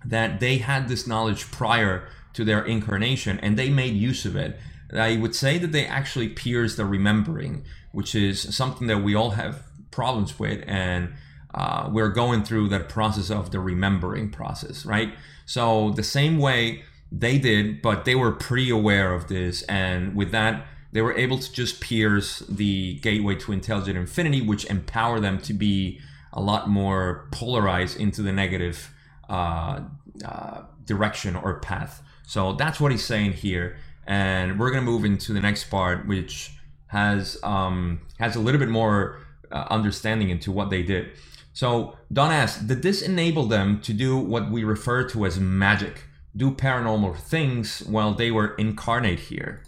that 0.04 0.40
they 0.40 0.58
had 0.58 0.88
this 0.88 1.08
knowledge 1.08 1.50
prior 1.52 2.08
to 2.34 2.44
their 2.44 2.64
incarnation 2.64 3.40
and 3.40 3.58
they 3.58 3.70
made 3.70 3.96
use 3.96 4.26
of 4.26 4.36
it. 4.36 4.60
I 4.94 5.18
would 5.18 5.36
say 5.36 5.58
that 5.58 5.72
they 5.72 5.86
actually 5.86 6.30
pierced 6.30 6.78
the 6.78 6.86
remembering, 6.86 7.66
which 7.92 8.14
is 8.14 8.56
something 8.56 8.88
that 8.88 9.04
we 9.04 9.16
all 9.16 9.32
have 9.32 9.64
problems 9.90 10.38
with. 10.38 10.64
And 10.68 11.14
uh, 11.56 11.90
we're 11.90 12.10
going 12.10 12.44
through 12.44 12.68
that 12.68 12.90
process 12.90 13.32
of 13.32 13.52
the 13.52 13.60
remembering 13.60 14.30
process, 14.30 14.86
right? 14.86 15.14
So 15.46 15.92
the 15.92 16.04
same 16.04 16.38
way 16.38 16.84
they 17.12 17.38
did, 17.38 17.82
but 17.82 18.04
they 18.04 18.14
were 18.14 18.34
pretty 18.34 18.70
aware 18.70 19.14
of 19.14 19.30
this, 19.30 19.62
and 19.64 20.16
with 20.16 20.32
that, 20.32 20.68
they 20.92 21.02
were 21.02 21.14
able 21.14 21.40
to 21.40 21.52
just 21.52 21.80
pierce 21.80 22.40
the 22.40 22.96
gateway 22.96 23.36
to 23.36 23.54
intelligent 23.54 23.98
infinity, 23.98 24.42
which 24.42 24.66
empower 24.66 25.20
them 25.22 25.40
to 25.40 25.54
be 25.54 26.00
a 26.34 26.42
lot 26.42 26.68
more 26.68 27.28
polarized 27.32 27.98
into 28.00 28.22
the 28.22 28.34
negative 28.34 28.92
uh, 29.30 29.80
uh, 30.26 30.62
direction 30.86 31.38
or 31.38 31.60
path. 31.62 32.04
So 32.28 32.54
that's 32.54 32.82
what 32.82 32.92
he's 32.92 33.06
saying 33.06 33.34
here, 33.34 33.78
and 34.06 34.60
we're 34.60 34.72
gonna 34.72 34.86
move 34.86 35.06
into 35.06 35.32
the 35.32 35.42
next 35.42 35.70
part, 35.70 36.06
which 36.06 36.52
has 36.88 37.38
um, 37.44 38.02
has 38.20 38.36
a 38.36 38.40
little 38.42 38.60
bit 38.60 38.70
more 38.70 39.20
uh, 39.52 39.68
understanding 39.70 40.30
into 40.30 40.52
what 40.52 40.70
they 40.70 40.84
did. 40.84 41.12
So 41.56 41.96
Don 42.12 42.34
asks, 42.34 42.62
did 42.62 42.82
this 42.82 43.02
enable 43.02 43.46
them 43.46 43.80
to 43.80 43.94
do 43.94 44.18
what 44.18 44.52
we 44.52 44.66
refer 44.66 45.08
to 45.08 45.26
as 45.26 45.40
magic, 45.40 46.04
do 46.36 46.52
paranormal 46.52 47.16
things 47.18 47.80
while 47.80 48.14
they 48.14 48.30
were 48.30 48.56
incarnate 48.56 49.20
here? 49.20 49.64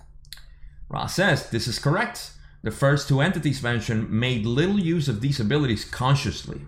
Ra 0.89 1.05
says, 1.05 1.49
this 1.49 1.65
is 1.65 1.79
correct. 1.79 2.33
The 2.61 2.71
first 2.71 3.07
two 3.07 3.21
entities 3.21 3.63
mentioned 3.63 4.11
made 4.11 4.45
little 4.45 4.77
use 4.77 5.07
of 5.07 5.21
these 5.21 5.39
abilities 5.39 5.85
consciously. 5.85 6.59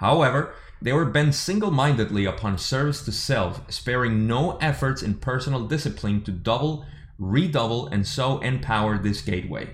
However, 0.00 0.52
they 0.82 0.92
were 0.92 1.06
bent 1.06 1.34
single 1.34 1.70
mindedly 1.70 2.26
upon 2.26 2.58
service 2.58 3.02
to 3.06 3.12
self, 3.12 3.72
sparing 3.72 4.26
no 4.26 4.58
efforts 4.58 5.02
in 5.02 5.14
personal 5.14 5.66
discipline 5.66 6.22
to 6.24 6.32
double, 6.32 6.84
redouble, 7.18 7.86
and 7.86 8.06
so 8.06 8.40
empower 8.40 8.98
this 8.98 9.22
gateway. 9.22 9.70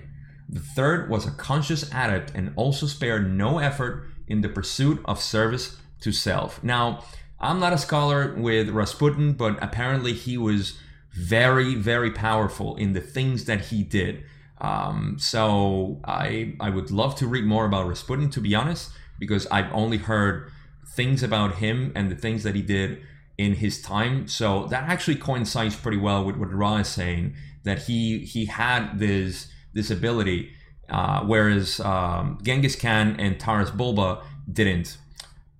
The 0.47 0.61
third 0.61 1.09
was 1.09 1.27
a 1.27 1.31
conscious 1.31 1.83
adept 1.91 2.31
and 2.33 2.53
also 2.55 2.85
spared 2.85 3.29
no 3.29 3.59
effort 3.59 4.07
in 4.27 4.41
the 4.41 4.49
pursuit 4.49 5.01
of 5.05 5.21
service 5.21 5.77
to 6.01 6.11
self. 6.11 6.63
Now, 6.63 7.03
I'm 7.39 7.59
not 7.59 7.73
a 7.73 7.77
scholar 7.77 8.33
with 8.35 8.69
Rasputin, 8.69 9.33
but 9.33 9.61
apparently 9.61 10.13
he 10.13 10.37
was 10.37 10.77
very, 11.11 11.75
very 11.75 12.11
powerful 12.11 12.75
in 12.77 12.93
the 12.93 13.01
things 13.01 13.45
that 13.45 13.65
he 13.65 13.83
did. 13.83 14.23
Um, 14.61 15.17
so 15.19 15.99
I 16.05 16.55
I 16.59 16.69
would 16.69 16.89
love 16.89 17.15
to 17.15 17.27
read 17.27 17.45
more 17.45 17.65
about 17.65 17.87
Rasputin, 17.87 18.29
to 18.31 18.39
be 18.39 18.55
honest, 18.55 18.91
because 19.19 19.45
I've 19.47 19.71
only 19.73 19.97
heard 19.97 20.51
things 20.95 21.21
about 21.21 21.55
him 21.55 21.91
and 21.95 22.09
the 22.09 22.15
things 22.15 22.43
that 22.43 22.55
he 22.55 22.61
did 22.61 23.01
in 23.37 23.55
his 23.55 23.81
time. 23.81 24.27
So 24.27 24.67
that 24.67 24.83
actually 24.83 25.15
coincides 25.15 25.75
pretty 25.75 25.97
well 25.97 26.23
with 26.23 26.37
what 26.37 26.53
Ra 26.53 26.77
is 26.77 26.87
saying 26.87 27.35
that 27.63 27.83
he 27.83 28.19
he 28.19 28.45
had 28.45 28.99
this 28.99 29.51
this 29.73 29.89
ability 29.89 30.51
uh, 30.93 31.23
whereas 31.25 31.79
um, 31.79 32.37
Genghis 32.43 32.75
Khan 32.75 33.19
and 33.19 33.39
Taras 33.39 33.71
Bulba 33.71 34.21
didn't. 34.51 34.97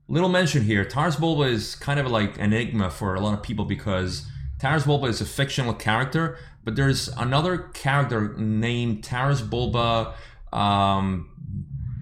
Little 0.08 0.30
mention 0.30 0.64
here, 0.64 0.86
Taras 0.86 1.16
Bulba 1.16 1.44
is 1.44 1.74
kind 1.76 2.00
of 2.00 2.06
like 2.06 2.38
an 2.38 2.54
enigma 2.54 2.92
for 2.92 3.16
a 3.16 3.20
lot 3.20 3.34
of 3.34 3.42
people 3.42 3.66
because 3.66 4.28
Taras 4.60 4.86
Bulba 4.86 5.08
is 5.08 5.22
a 5.22 5.26
fictional 5.26 5.74
character, 5.74 6.38
but 6.64 6.76
there's 6.76 7.08
another 7.08 7.58
character 7.58 8.36
named 8.38 9.04
Taras 9.04 9.42
Bulba 9.42 10.14
um, 10.52 11.30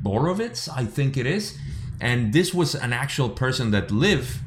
Borovitz, 0.04 0.68
I 0.68 0.84
think 0.86 1.16
it 1.16 1.26
is. 1.26 1.58
And 2.02 2.34
this 2.34 2.54
was 2.54 2.76
an 2.76 2.92
actual 2.92 3.30
person 3.30 3.72
that 3.72 3.92
lived 3.92 4.40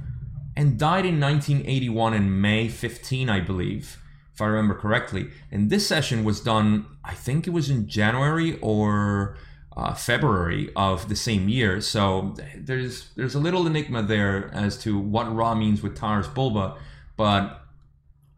and 0.57 0.79
died 0.79 1.07
in 1.07 1.19
1981 1.19 2.13
in 2.13 2.41
May 2.41 2.69
15, 2.69 3.31
I 3.31 3.41
believe 3.41 3.99
if 4.35 4.41
I 4.43 4.47
remember 4.47 4.75
correctly. 4.75 5.31
And 5.53 5.71
this 5.71 5.87
session 5.87 6.25
was 6.25 6.41
done, 6.41 6.87
I 7.05 7.15
think 7.15 7.47
it 7.47 7.51
was 7.51 7.71
in 7.71 7.87
January 7.87 8.59
or 8.61 9.37
uh, 9.77 9.95
February 9.95 10.71
of 10.75 11.09
the 11.09 11.17
same 11.17 11.49
year. 11.49 11.81
So 11.81 12.35
there's 12.57 13.11
there's 13.17 13.35
a 13.35 13.41
little 13.41 13.67
enigma 13.67 14.03
there 14.03 14.51
as 14.53 14.77
to 14.79 14.99
what 14.99 15.33
Ra 15.35 15.55
means 15.55 15.83
with 15.83 15.97
Taras 15.97 16.29
Bulba, 16.29 16.77
but 17.17 17.63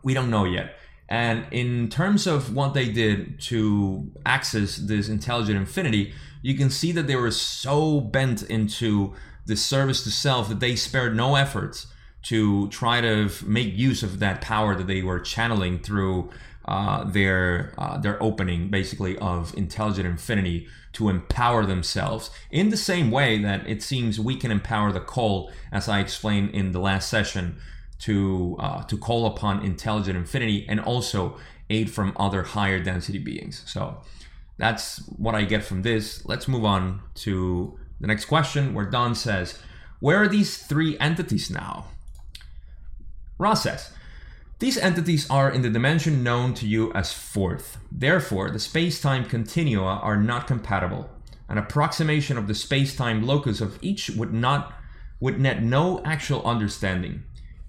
we 0.05 0.12
don't 0.12 0.31
know 0.31 0.45
yet. 0.45 0.75
And 1.09 1.47
in 1.50 1.88
terms 1.88 2.26
of 2.26 2.55
what 2.55 2.75
they 2.75 2.88
did 2.91 3.41
to 3.43 4.11
access 4.26 4.76
this 4.76 5.09
intelligent 5.09 5.57
infinity, 5.57 6.12
you 6.43 6.57
can 6.57 6.69
see 6.69 6.93
that 6.93 7.07
they 7.07 7.17
were 7.17 7.31
so 7.31 8.00
bent 8.00 8.43
into 8.43 9.15
the 9.47 9.57
service 9.57 10.03
to 10.05 10.11
self 10.11 10.49
that 10.49 10.61
they 10.61 10.75
spared 10.75 11.17
no 11.17 11.37
efforts 11.37 11.87
to 12.26 12.68
try 12.71 13.00
to 13.00 13.30
make 13.45 13.76
use 13.76 14.02
of 14.02 14.18
that 14.18 14.40
power 14.40 14.75
that 14.75 14.88
they 14.88 15.00
were 15.00 15.21
channeling 15.21 15.78
through 15.78 16.28
uh, 16.64 17.04
their 17.04 17.73
uh, 17.78 17.97
their 17.99 18.21
opening, 18.21 18.68
basically 18.68 19.16
of 19.18 19.56
intelligent 19.56 20.06
infinity, 20.06 20.66
to 20.92 21.09
empower 21.09 21.64
themselves 21.64 22.30
in 22.50 22.71
the 22.71 22.76
same 22.76 23.12
way 23.12 23.38
that 23.38 23.64
it 23.68 23.80
seems 23.80 24.18
we 24.18 24.35
can 24.35 24.50
empower 24.50 24.90
the 24.90 25.00
call, 25.00 25.52
as 25.71 25.88
I 25.88 26.00
explained 26.00 26.50
in 26.50 26.73
the 26.73 26.80
last 26.80 27.09
session, 27.09 27.59
to 28.00 28.56
uh, 28.59 28.83
to 28.85 28.99
call 28.99 29.26
upon 29.26 29.64
intelligent 29.64 30.16
infinity 30.16 30.66
and 30.68 30.80
also 30.80 31.37
aid 31.71 31.90
from 31.90 32.12
other 32.16 32.42
higher 32.42 32.83
density 32.83 33.18
beings. 33.18 33.62
So 33.66 33.99
that's 34.59 34.99
what 35.16 35.37
I 35.37 35.45
get 35.45 35.62
from 35.62 35.83
this. 35.83 36.26
Let's 36.26 36.49
move 36.49 36.64
on 36.64 37.02
to 37.26 37.78
the 38.00 38.09
next 38.09 38.25
question, 38.25 38.75
where 38.75 38.90
Don 38.90 39.14
says, 39.14 39.61
"Where 40.00 40.21
are 40.21 40.28
these 40.28 40.59
three 40.59 40.99
entities 40.99 41.50
now?" 41.50 41.87
Ra 43.38 43.55
says. 43.55 43.90
These 44.59 44.78
entities 44.78 45.28
are 45.28 45.50
in 45.50 45.61
the 45.61 45.69
dimension 45.69 46.23
known 46.23 46.55
to 46.55 46.66
you 46.66 46.90
as 46.95 47.12
fourth. 47.12 47.76
Therefore, 47.93 48.50
the 48.50 48.59
space-time 48.59 49.26
continua 49.26 50.00
are 50.02 50.16
not 50.16 50.47
compatible. 50.47 51.11
An 51.49 51.59
approximation 51.59 52.38
of 52.38 52.49
the 52.49 52.55
space-time 52.55 53.26
locus 53.26 53.61
of 53.61 53.78
each 53.83 54.11
would 54.11 54.33
not 54.33 54.73
would 55.21 55.40
net 55.40 55.62
no 55.62 56.02
actual 56.05 56.43
understanding. 56.45 57.23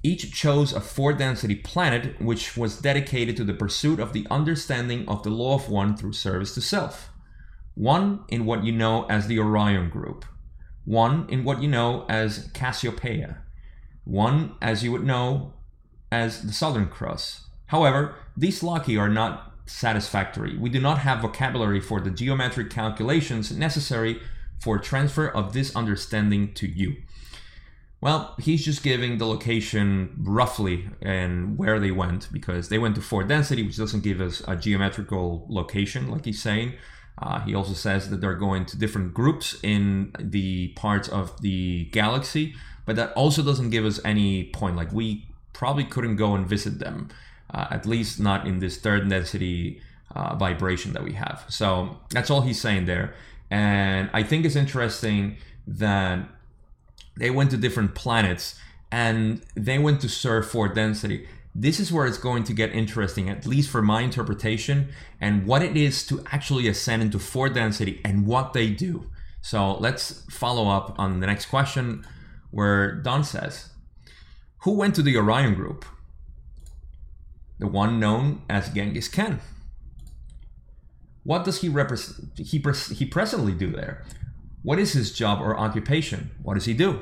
Each 0.03 0.31
chose 0.33 0.74
a 0.74 0.79
four 0.79 1.13
density 1.13 1.55
planet 1.55 2.21
which 2.21 2.55
was 2.55 2.79
dedicated 2.79 3.36
to 3.38 3.43
the 3.43 3.53
pursuit 3.53 4.00
of 4.00 4.13
the 4.13 4.27
understanding 4.29 5.07
of 5.07 5.24
the 5.24 5.29
law 5.29 5.55
of 5.55 5.69
one 5.69 5.95
through 5.97 6.13
service 6.13 6.53
to 6.55 6.62
self. 6.62 7.09
One 7.75 8.24
in 8.29 8.45
what 8.45 8.63
you 8.63 8.71
know 8.71 9.05
as 9.05 9.27
the 9.27 9.39
Orion 9.39 9.89
group, 9.89 10.25
one 10.86 11.25
in 11.29 11.43
what 11.43 11.62
you 11.62 11.67
know 11.67 12.05
as 12.09 12.50
Cassiopeia, 12.53 13.43
one 14.07 14.55
as 14.61 14.83
you 14.83 14.91
would 14.91 15.03
know 15.03 15.53
as 16.11 16.43
the 16.43 16.53
Southern 16.53 16.87
Cross. 16.87 17.45
However, 17.67 18.15
these 18.35 18.63
loci 18.63 18.97
are 18.97 19.09
not 19.09 19.53
satisfactory. 19.65 20.57
We 20.57 20.69
do 20.69 20.79
not 20.79 20.99
have 20.99 21.21
vocabulary 21.21 21.81
for 21.81 21.99
the 21.99 22.09
geometric 22.09 22.69
calculations 22.69 23.51
necessary 23.51 24.21
for 24.59 24.79
transfer 24.79 25.27
of 25.27 25.53
this 25.53 25.75
understanding 25.75 26.53
to 26.55 26.67
you. 26.67 26.95
Well, 27.99 28.35
he's 28.39 28.63
just 28.63 28.83
giving 28.83 29.17
the 29.17 29.25
location 29.25 30.15
roughly 30.19 30.89
and 31.01 31.57
where 31.57 31.79
they 31.79 31.91
went 31.91 32.31
because 32.31 32.69
they 32.69 32.77
went 32.77 32.95
to 32.95 33.01
four 33.01 33.23
density, 33.23 33.63
which 33.63 33.77
doesn't 33.77 34.03
give 34.03 34.21
us 34.21 34.41
a 34.47 34.55
geometrical 34.55 35.45
location, 35.49 36.09
like 36.09 36.25
he's 36.25 36.41
saying. 36.41 36.73
Uh, 37.19 37.39
he 37.41 37.55
also 37.55 37.73
says 37.73 38.09
that 38.11 38.21
they're 38.21 38.35
going 38.35 38.65
to 38.67 38.77
different 38.77 39.13
groups 39.13 39.57
in 39.63 40.13
the 40.19 40.69
parts 40.69 41.09
of 41.09 41.41
the 41.41 41.85
galaxy, 41.85 42.55
but 42.88 42.96
that 42.96 43.13
also 43.13 43.44
doesn't 43.44 43.70
give 43.70 43.86
us 43.86 44.00
any 44.03 44.46
point. 44.46 44.75
Like 44.75 44.91
we 44.91 45.27
probably 45.53 45.84
couldn't 45.84 46.15
go 46.15 46.34
and 46.34 46.48
visit 46.48 46.79
them, 46.79 47.10
uh, 47.53 47.67
at 47.70 47.86
least 47.86 48.20
not 48.20 48.48
in 48.48 48.60
this 48.60 48.77
third 48.77 49.08
density 49.08 49.82
uh, 50.15 50.36
vibration 50.36 50.94
that 50.94 51.03
we 51.03 51.12
have. 51.13 51.46
So 51.50 51.98
that's 52.10 52.32
all 52.32 52.41
he's 52.41 52.60
saying 52.60 52.86
there. 52.86 53.13
And 53.51 54.10
I 54.13 54.24
think 54.24 54.46
it's 54.46 54.56
interesting 54.56 55.38
that 55.67 56.27
they 57.17 57.29
went 57.29 57.51
to 57.51 57.58
different 57.58 57.94
planets 57.94 58.58
and 58.89 59.41
they 59.53 59.77
went 59.77 60.00
to 60.01 60.10
serve 60.10 60.50
four 60.50 60.70
density. 60.70 61.27
This 61.53 61.82
is 61.82 61.91
where 61.91 62.06
it's 62.06 62.17
going 62.17 62.46
to 62.46 62.53
get 62.53 62.72
interesting, 62.72 63.29
at 63.29 63.46
least 63.46 63.70
for 63.70 63.82
my 63.82 64.01
interpretation, 64.01 64.89
and 65.20 65.46
what 65.46 65.62
it 65.62 65.75
is 65.75 66.06
to 66.08 66.24
actually 66.32 66.70
ascend 66.70 67.01
into 67.01 67.20
four 67.20 67.50
density 67.50 68.00
and 68.06 68.25
what 68.25 68.53
they 68.53 68.70
do. 68.70 69.10
So 69.41 69.75
let's 69.77 70.24
follow 70.29 70.70
up 70.70 70.98
on 70.98 71.20
the 71.20 71.27
next 71.27 71.48
question 71.48 72.06
where 72.51 72.96
Don 72.96 73.24
says, 73.24 73.70
who 74.60 74.72
went 74.72 74.96
to 74.96 75.01
the 75.01 75.18
Orion 75.18 75.54
group? 75.54 75.86
The 77.60 77.68
one 77.68 78.00
known 78.00 78.42
as 78.50 78.70
Genghis 78.70 79.08
Khan. 79.08 79.39
What 81.24 81.44
does 81.44 81.62
he 81.62 81.70
represent? 81.70 82.38
He, 82.38 82.60
pres- 82.60 82.89
he 82.89 83.06
presently 83.06 83.51
do 83.53 83.72
there? 83.72 84.05
What 84.64 84.79
is 84.79 84.94
his 84.94 85.12
job 85.12 85.42
or 85.42 85.57
occupation? 85.57 86.31
What 86.42 86.53
does 86.55 86.66
he 86.66 86.74
do? 86.74 87.01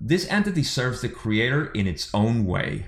This 0.00 0.28
entity 0.28 0.62
serves 0.62 1.00
the 1.00 1.08
creator 1.08 1.66
in 1.66 1.86
its 1.86 2.12
own 2.14 2.44
way. 2.44 2.86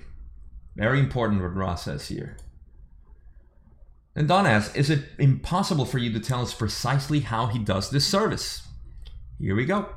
Very 0.75 0.99
important 0.99 1.40
what 1.40 1.55
Ra 1.55 1.75
says 1.75 2.09
here. 2.09 2.37
And 4.14 4.29
Don 4.29 4.46
asks, 4.46 4.75
is 4.75 4.90
it 4.90 5.05
impossible 5.18 5.85
for 5.85 5.99
you 5.99 6.12
to 6.12 6.20
tell 6.20 6.42
us 6.42 6.55
precisely 6.55 7.20
how 7.20 7.46
he 7.46 7.59
does 7.59 7.90
this 7.90 8.07
service? 8.07 8.66
Here 9.38 9.55
we 9.55 9.66
go. 9.66 9.88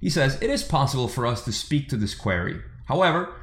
He 0.00 0.10
says, 0.10 0.40
It 0.40 0.50
is 0.50 0.62
possible 0.62 1.08
for 1.08 1.26
us 1.26 1.44
to 1.44 1.52
speak 1.52 1.88
to 1.88 1.96
this 1.96 2.14
query. 2.14 2.60
However, 2.86 3.34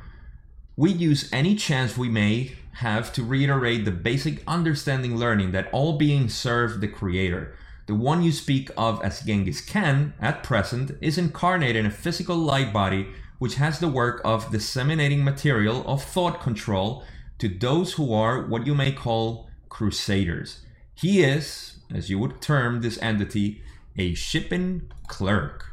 we 0.76 0.92
use 0.92 1.30
any 1.32 1.56
chance 1.56 1.98
we 1.98 2.10
may 2.10 2.54
have 2.78 3.14
to 3.14 3.24
reiterate 3.24 3.86
the 3.86 3.92
basic 3.92 4.44
understanding 4.48 5.18
learning 5.18 5.52
that 5.52 5.70
all 5.72 5.98
beings 5.98 6.34
serve 6.34 6.82
the 6.82 6.88
Creator. 6.88 7.56
The 7.86 7.96
one 7.96 8.24
you 8.24 8.32
speak 8.32 8.72
of 8.78 9.04
as 9.04 9.22
Genghis 9.22 9.62
Khan, 9.62 10.14
at 10.20 10.42
present, 10.42 10.92
is 11.02 11.18
incarnate 11.18 11.76
in 11.76 11.86
a 11.86 11.92
physical 11.92 12.38
light 12.38 12.74
body 12.74 13.08
which 13.40 13.56
has 13.56 13.80
the 13.80 13.90
work 13.90 14.22
of 14.24 14.52
disseminating 14.52 15.24
material 15.24 15.84
of 15.86 16.04
thought 16.04 16.42
control 16.42 17.04
to 17.40 17.50
those 17.50 17.94
who 17.94 18.14
are 18.14 18.42
what 18.42 18.66
you 18.66 18.74
may 18.74 18.92
call 18.92 19.50
crusaders. 19.70 20.62
He 20.96 21.22
is, 21.24 21.80
as 21.94 22.10
you 22.10 22.20
would 22.20 22.42
term 22.42 22.82
this 22.82 22.98
entity, 23.02 23.62
a 23.98 24.14
shipping 24.14 24.90
clerk. 25.08 25.73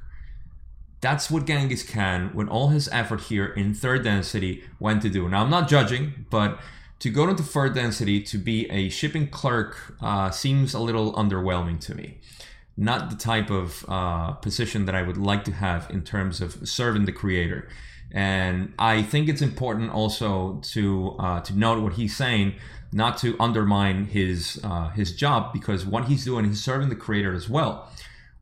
That's 1.01 1.31
what 1.31 1.47
Genghis 1.47 1.83
Khan, 1.83 2.31
with 2.35 2.49
all 2.49 2.69
his 2.69 2.89
effort 2.93 3.23
here 3.23 3.47
in 3.47 3.73
third 3.73 4.05
density, 4.05 4.65
went 4.79 5.01
to 5.03 5.09
do. 5.09 5.29
Now, 5.29 5.43
I'm 5.43 5.51
not 5.51 5.69
judging, 5.69 6.27
but 6.29 6.61
to 6.99 7.09
go 7.09 7.29
into 7.29 7.43
third 7.43 7.75
density 7.75 8.23
to 8.23 8.37
be 8.37 8.71
a 8.71 8.91
shipping 8.91 9.29
clerk 9.29 9.97
uh, 10.03 10.31
seems 10.31 10.75
a 10.75 10.79
little 10.79 11.15
underwhelming 11.15 11.81
to 11.81 11.95
me. 11.95 12.19
Not 12.77 13.09
the 13.09 13.17
type 13.17 13.51
of 13.51 13.85
uh, 13.89 14.33
position 14.33 14.85
that 14.85 14.95
I 14.95 15.03
would 15.03 15.17
like 15.17 15.45
to 15.45 15.53
have 15.53 15.91
in 15.91 16.03
terms 16.03 16.43
of 16.43 16.69
serving 16.69 17.07
the 17.07 17.13
creator. 17.13 17.69
And 18.13 18.75
I 18.79 19.03
think 19.03 19.29
it's 19.29 19.43
important 19.43 19.91
also 19.93 20.61
to 20.73 21.17
uh, 21.19 21.41
to 21.43 21.57
note 21.57 21.83
what 21.83 21.95
he's 21.95 22.17
saying, 22.17 22.55
not 22.93 23.17
to 23.19 23.37
undermine 23.39 24.07
his 24.07 24.61
uh, 24.65 24.91
his 24.91 25.15
job, 25.15 25.53
because 25.53 25.87
what 25.87 26.07
he's 26.07 26.25
doing, 26.25 26.45
he's 26.45 26.63
serving 26.63 26.89
the 26.89 26.97
creator 26.97 27.35
as 27.35 27.49
well. 27.49 27.89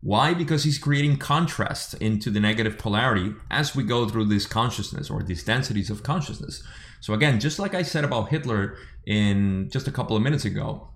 Why? 0.01 0.33
Because 0.33 0.65
he's 0.65 0.79
creating 0.79 1.17
contrast 1.17 1.95
into 1.95 2.31
the 2.31 2.41
negative 2.41 2.79
polarity 2.79 3.35
as 3.51 3.75
we 3.75 3.83
go 3.83 4.09
through 4.09 4.27
this 4.27 4.47
consciousness 4.47 5.11
or 5.11 5.23
these 5.23 5.43
densities 5.43 5.91
of 5.91 6.03
consciousness. 6.03 6.63
So, 7.01 7.15
again, 7.15 7.41
just 7.41 7.59
like 7.59 7.75
I 7.75 7.83
said 7.83 8.05
about 8.05 8.29
Hitler 8.29 8.77
in 9.07 9.69
just 9.71 9.89
a 9.89 9.93
couple 9.93 10.17
of 10.17 10.23
minutes 10.23 10.45
ago, 10.45 10.89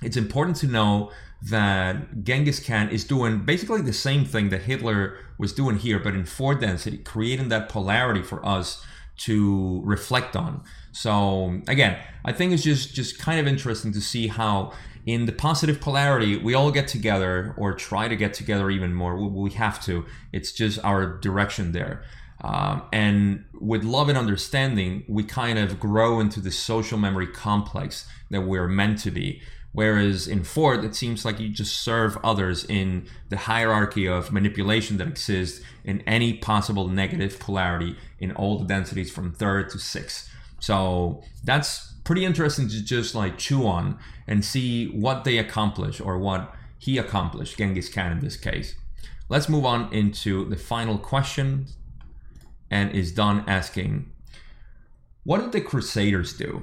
it's 0.00 0.16
important 0.16 0.56
to 0.58 0.66
know 0.66 1.10
that 1.50 2.24
Genghis 2.24 2.64
Khan 2.64 2.88
is 2.88 3.04
doing 3.04 3.44
basically 3.44 3.82
the 3.82 3.92
same 3.92 4.24
thing 4.24 4.48
that 4.50 4.62
Hitler 4.62 5.18
was 5.38 5.52
doing 5.52 5.78
here, 5.78 5.98
but 5.98 6.14
in 6.14 6.24
four 6.24 6.54
density, 6.54 6.98
creating 6.98 7.48
that 7.48 7.68
polarity 7.68 8.22
for 8.22 8.44
us 8.46 8.84
to 9.18 9.80
reflect 9.84 10.36
on. 10.36 10.62
So 10.92 11.60
again, 11.68 11.98
I 12.24 12.32
think 12.32 12.52
it's 12.52 12.62
just 12.62 12.94
just 12.94 13.18
kind 13.18 13.40
of 13.40 13.46
interesting 13.46 13.92
to 13.92 14.00
see 14.00 14.28
how 14.28 14.72
in 15.04 15.26
the 15.26 15.32
positive 15.32 15.80
polarity, 15.80 16.36
we 16.36 16.54
all 16.54 16.70
get 16.70 16.86
together 16.86 17.54
or 17.56 17.72
try 17.72 18.08
to 18.08 18.16
get 18.16 18.34
together 18.34 18.70
even 18.70 18.94
more. 18.94 19.16
We, 19.16 19.50
have 19.52 19.82
to. 19.84 20.06
It's 20.32 20.52
just 20.52 20.82
our 20.84 21.18
direction 21.18 21.72
there. 21.72 22.04
Um, 22.40 22.82
and 22.92 23.44
with 23.60 23.84
love 23.84 24.08
and 24.08 24.18
understanding, 24.18 25.04
we 25.08 25.24
kind 25.24 25.58
of 25.58 25.80
grow 25.80 26.20
into 26.20 26.40
the 26.40 26.50
social 26.50 26.98
memory 26.98 27.26
complex 27.26 28.06
that 28.30 28.42
we're 28.42 28.68
meant 28.68 28.98
to 29.00 29.10
be. 29.10 29.42
Whereas 29.72 30.28
in 30.28 30.44
fourth, 30.44 30.84
it 30.84 30.94
seems 30.94 31.24
like 31.24 31.40
you 31.40 31.48
just 31.48 31.82
serve 31.82 32.18
others 32.22 32.64
in 32.64 33.06
the 33.30 33.38
hierarchy 33.38 34.06
of 34.06 34.30
manipulation 34.30 34.98
that 34.98 35.08
exists 35.08 35.64
in 35.82 36.02
any 36.02 36.34
possible 36.34 36.88
negative 36.88 37.38
polarity 37.40 37.96
in 38.20 38.32
all 38.32 38.58
the 38.58 38.66
densities 38.66 39.10
from 39.10 39.32
third 39.32 39.70
to 39.70 39.78
sixth. 39.78 40.30
So 40.60 41.22
that's 41.42 41.91
pretty 42.04 42.24
interesting 42.24 42.68
to 42.68 42.82
just 42.82 43.14
like 43.14 43.38
chew 43.38 43.66
on 43.66 43.98
and 44.26 44.44
see 44.44 44.88
what 44.88 45.24
they 45.24 45.38
accomplish 45.38 46.00
or 46.00 46.18
what 46.18 46.54
he 46.78 46.98
accomplished, 46.98 47.58
Genghis 47.58 47.88
Khan 47.88 48.12
in 48.12 48.20
this 48.20 48.36
case. 48.36 48.74
Let's 49.28 49.48
move 49.48 49.64
on 49.64 49.92
into 49.92 50.44
the 50.46 50.56
final 50.56 50.98
question 50.98 51.66
and 52.70 52.90
is 52.92 53.12
done 53.12 53.44
asking, 53.46 54.10
what 55.24 55.40
did 55.40 55.52
the 55.52 55.60
Crusaders 55.60 56.36
do? 56.36 56.62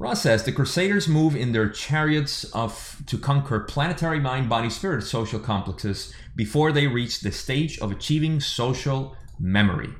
Ra 0.00 0.14
says 0.14 0.44
the 0.44 0.52
Crusaders 0.52 1.08
move 1.08 1.34
in 1.34 1.52
their 1.52 1.68
chariots 1.68 2.44
of 2.52 3.02
to 3.06 3.18
conquer 3.18 3.60
planetary 3.60 4.20
mind, 4.20 4.48
body, 4.48 4.70
spirit 4.70 5.02
social 5.02 5.40
complexes 5.40 6.14
before 6.36 6.70
they 6.70 6.86
reach 6.86 7.20
the 7.20 7.32
stage 7.32 7.78
of 7.80 7.90
achieving 7.90 8.40
social 8.40 9.16
memory. 9.40 9.90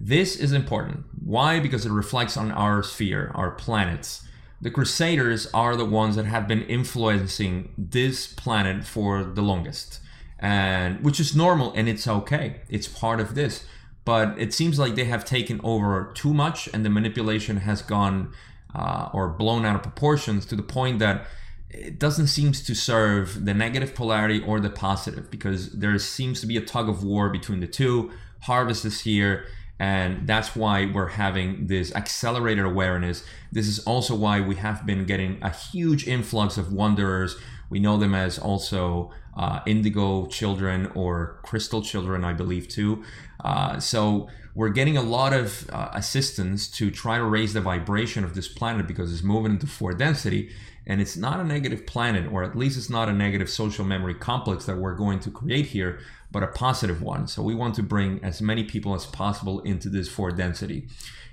This 0.00 0.36
is 0.36 0.52
important. 0.52 1.04
Why? 1.24 1.60
Because 1.60 1.86
it 1.86 1.92
reflects 1.92 2.36
on 2.36 2.50
our 2.52 2.82
sphere, 2.82 3.30
our 3.34 3.50
planets. 3.52 4.22
The 4.60 4.70
Crusaders 4.70 5.46
are 5.52 5.76
the 5.76 5.84
ones 5.84 6.16
that 6.16 6.26
have 6.26 6.48
been 6.48 6.62
influencing 6.62 7.72
this 7.76 8.26
planet 8.26 8.84
for 8.84 9.22
the 9.22 9.42
longest, 9.42 10.00
and 10.38 11.02
which 11.04 11.20
is 11.20 11.34
normal 11.36 11.72
and 11.74 11.88
it's 11.88 12.08
okay. 12.08 12.60
It's 12.68 12.88
part 12.88 13.20
of 13.20 13.34
this. 13.34 13.64
but 14.04 14.38
it 14.38 14.52
seems 14.52 14.78
like 14.78 14.94
they 14.94 15.04
have 15.04 15.24
taken 15.24 15.60
over 15.64 16.12
too 16.14 16.34
much 16.34 16.68
and 16.72 16.84
the 16.84 16.90
manipulation 16.90 17.58
has 17.58 17.82
gone 17.82 18.32
uh, 18.74 19.08
or 19.12 19.28
blown 19.28 19.64
out 19.64 19.76
of 19.76 19.82
proportions 19.82 20.44
to 20.46 20.56
the 20.56 20.62
point 20.62 20.98
that 20.98 21.26
it 21.70 21.98
doesn't 21.98 22.28
seem 22.28 22.52
to 22.52 22.74
serve 22.74 23.44
the 23.46 23.54
negative 23.54 23.94
polarity 23.94 24.40
or 24.42 24.60
the 24.60 24.70
positive 24.70 25.30
because 25.30 25.72
there 25.72 25.98
seems 25.98 26.40
to 26.40 26.46
be 26.46 26.56
a 26.56 26.60
tug 26.60 26.88
of 26.88 27.02
war 27.02 27.30
between 27.30 27.60
the 27.60 27.66
two. 27.66 28.12
Harvest 28.42 28.84
is 28.84 29.00
here, 29.00 29.46
and 29.78 30.26
that's 30.26 30.54
why 30.54 30.86
we're 30.86 31.08
having 31.08 31.66
this 31.66 31.94
accelerated 31.94 32.64
awareness. 32.64 33.24
This 33.50 33.66
is 33.66 33.80
also 33.80 34.14
why 34.14 34.40
we 34.40 34.54
have 34.56 34.86
been 34.86 35.04
getting 35.04 35.38
a 35.42 35.50
huge 35.50 36.06
influx 36.06 36.56
of 36.56 36.72
wanderers. 36.72 37.36
We 37.70 37.80
know 37.80 37.96
them 37.96 38.14
as 38.14 38.38
also 38.38 39.10
uh, 39.36 39.60
indigo 39.66 40.26
children 40.26 40.90
or 40.94 41.40
crystal 41.42 41.82
children, 41.82 42.24
I 42.24 42.32
believe, 42.32 42.68
too. 42.68 43.02
Uh, 43.44 43.80
so 43.80 44.28
we're 44.54 44.68
getting 44.68 44.96
a 44.96 45.02
lot 45.02 45.32
of 45.32 45.68
uh, 45.70 45.90
assistance 45.92 46.68
to 46.70 46.90
try 46.90 47.18
to 47.18 47.24
raise 47.24 47.52
the 47.52 47.60
vibration 47.60 48.22
of 48.22 48.34
this 48.34 48.46
planet 48.46 48.86
because 48.86 49.12
it's 49.12 49.24
moving 49.24 49.52
into 49.52 49.66
four 49.66 49.92
density 49.92 50.50
and 50.86 51.00
it's 51.00 51.16
not 51.16 51.40
a 51.40 51.44
negative 51.44 51.86
planet 51.86 52.30
or 52.30 52.44
at 52.44 52.56
least 52.56 52.76
it's 52.76 52.90
not 52.90 53.08
a 53.08 53.12
negative 53.12 53.50
social 53.50 53.84
memory 53.84 54.14
complex 54.14 54.66
that 54.66 54.76
we're 54.76 54.94
going 54.94 55.18
to 55.18 55.30
create 55.30 55.66
here 55.66 55.98
but 56.34 56.42
a 56.42 56.48
positive 56.48 57.00
one 57.00 57.26
so 57.26 57.42
we 57.42 57.54
want 57.54 57.74
to 57.74 57.82
bring 57.82 58.22
as 58.22 58.42
many 58.42 58.62
people 58.62 58.94
as 58.94 59.06
possible 59.06 59.60
into 59.60 59.88
this 59.88 60.08
four 60.08 60.30
density 60.30 60.86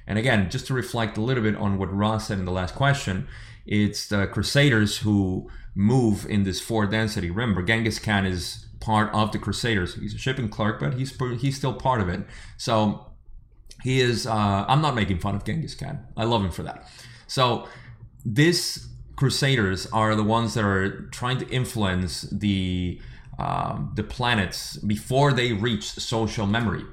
and 0.07 0.17
again 0.17 0.49
just 0.49 0.67
to 0.67 0.73
reflect 0.73 1.17
a 1.17 1.21
little 1.21 1.43
bit 1.43 1.55
on 1.57 1.77
what 1.77 1.93
Ra 1.93 2.17
said 2.17 2.39
in 2.39 2.45
the 2.45 2.51
last 2.51 2.75
question 2.75 3.27
it's 3.65 4.07
the 4.07 4.27
crusaders 4.27 4.99
who 4.99 5.49
move 5.75 6.25
in 6.25 6.43
this 6.43 6.61
four 6.61 6.85
density 6.85 7.29
remember 7.29 7.61
genghis 7.61 7.99
khan 7.99 8.25
is 8.25 8.67
part 8.79 9.13
of 9.13 9.33
the 9.33 9.39
crusaders 9.39 9.95
he's 9.95 10.15
a 10.15 10.17
shipping 10.17 10.47
clerk 10.47 10.79
but 10.79 10.93
he's 10.93 11.13
he's 11.41 11.57
still 11.57 11.73
part 11.73 11.99
of 11.99 12.07
it 12.07 12.21
so 12.55 13.07
he 13.83 13.99
is. 13.99 14.27
Uh, 14.27 14.63
I'm 14.67 14.79
not 14.79 14.93
making 14.93 15.17
fun 15.17 15.33
of 15.33 15.43
Genghis 15.43 15.73
Khan. 15.73 16.05
I 16.15 16.25
love 16.25 16.43
him 16.43 16.51
for 16.51 16.61
that. 16.61 16.87
So 17.25 17.67
this 18.23 18.89
Crusaders 19.21 19.85
are 19.93 20.15
the 20.15 20.23
ones 20.23 20.55
that 20.55 20.63
are 20.63 21.01
trying 21.11 21.37
to 21.37 21.47
influence 21.49 22.21
the 22.31 22.99
um, 23.41 23.91
the 23.95 24.03
planets 24.03 24.77
before 24.77 25.33
they 25.33 25.51
reach 25.51 25.83
social 25.83 26.45
memory. 26.45 26.85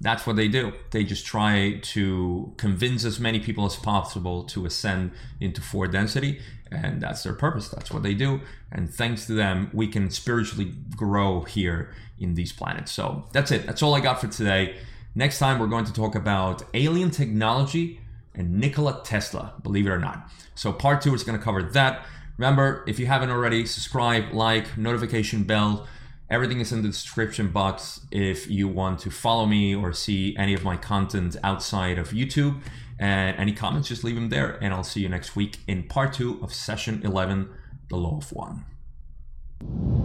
That's 0.00 0.26
what 0.26 0.36
they 0.36 0.48
do. 0.48 0.72
They 0.92 1.04
just 1.04 1.26
try 1.26 1.78
to 1.82 2.54
convince 2.56 3.04
as 3.04 3.20
many 3.20 3.38
people 3.38 3.66
as 3.66 3.76
possible 3.76 4.44
to 4.44 4.64
ascend 4.64 5.12
into 5.40 5.60
four 5.60 5.86
density, 5.86 6.40
and 6.70 7.02
that's 7.02 7.22
their 7.22 7.34
purpose. 7.34 7.68
That's 7.68 7.90
what 7.90 8.02
they 8.02 8.14
do. 8.14 8.40
And 8.72 8.92
thanks 8.92 9.26
to 9.26 9.34
them, 9.34 9.70
we 9.74 9.86
can 9.86 10.08
spiritually 10.08 10.72
grow 10.96 11.42
here 11.42 11.94
in 12.18 12.34
these 12.34 12.52
planets. 12.52 12.90
So 12.90 13.26
that's 13.32 13.50
it. 13.50 13.66
That's 13.66 13.82
all 13.82 13.94
I 13.94 14.00
got 14.00 14.22
for 14.22 14.28
today. 14.28 14.76
Next 15.14 15.38
time, 15.38 15.58
we're 15.58 15.66
going 15.66 15.84
to 15.84 15.92
talk 15.92 16.14
about 16.14 16.62
alien 16.72 17.10
technology 17.10 18.00
and 18.34 18.58
Nikola 18.58 19.02
Tesla, 19.04 19.52
believe 19.62 19.86
it 19.86 19.90
or 19.90 19.98
not. 19.98 20.28
So, 20.54 20.72
part 20.72 21.02
two 21.02 21.14
is 21.14 21.22
going 21.22 21.38
to 21.38 21.44
cover 21.44 21.62
that. 21.62 22.06
Remember, 22.36 22.84
if 22.86 22.98
you 22.98 23.06
haven't 23.06 23.30
already, 23.30 23.64
subscribe, 23.66 24.32
like, 24.32 24.76
notification 24.76 25.44
bell. 25.44 25.86
Everything 26.28 26.60
is 26.60 26.72
in 26.72 26.82
the 26.82 26.88
description 26.88 27.48
box 27.48 28.00
if 28.10 28.50
you 28.50 28.66
want 28.66 28.98
to 29.00 29.10
follow 29.10 29.46
me 29.46 29.74
or 29.74 29.92
see 29.92 30.36
any 30.36 30.54
of 30.54 30.64
my 30.64 30.76
content 30.76 31.36
outside 31.44 31.98
of 31.98 32.10
YouTube. 32.10 32.60
And 32.98 33.36
any 33.38 33.52
comments, 33.52 33.88
just 33.88 34.04
leave 34.04 34.14
them 34.14 34.30
there. 34.30 34.58
And 34.62 34.72
I'll 34.72 34.84
see 34.84 35.00
you 35.00 35.08
next 35.08 35.36
week 35.36 35.58
in 35.68 35.84
part 35.84 36.12
two 36.12 36.40
of 36.42 36.52
session 36.52 37.02
11 37.04 37.50
The 37.88 37.96
Law 37.96 38.18
of 38.18 38.32
One. 38.32 40.03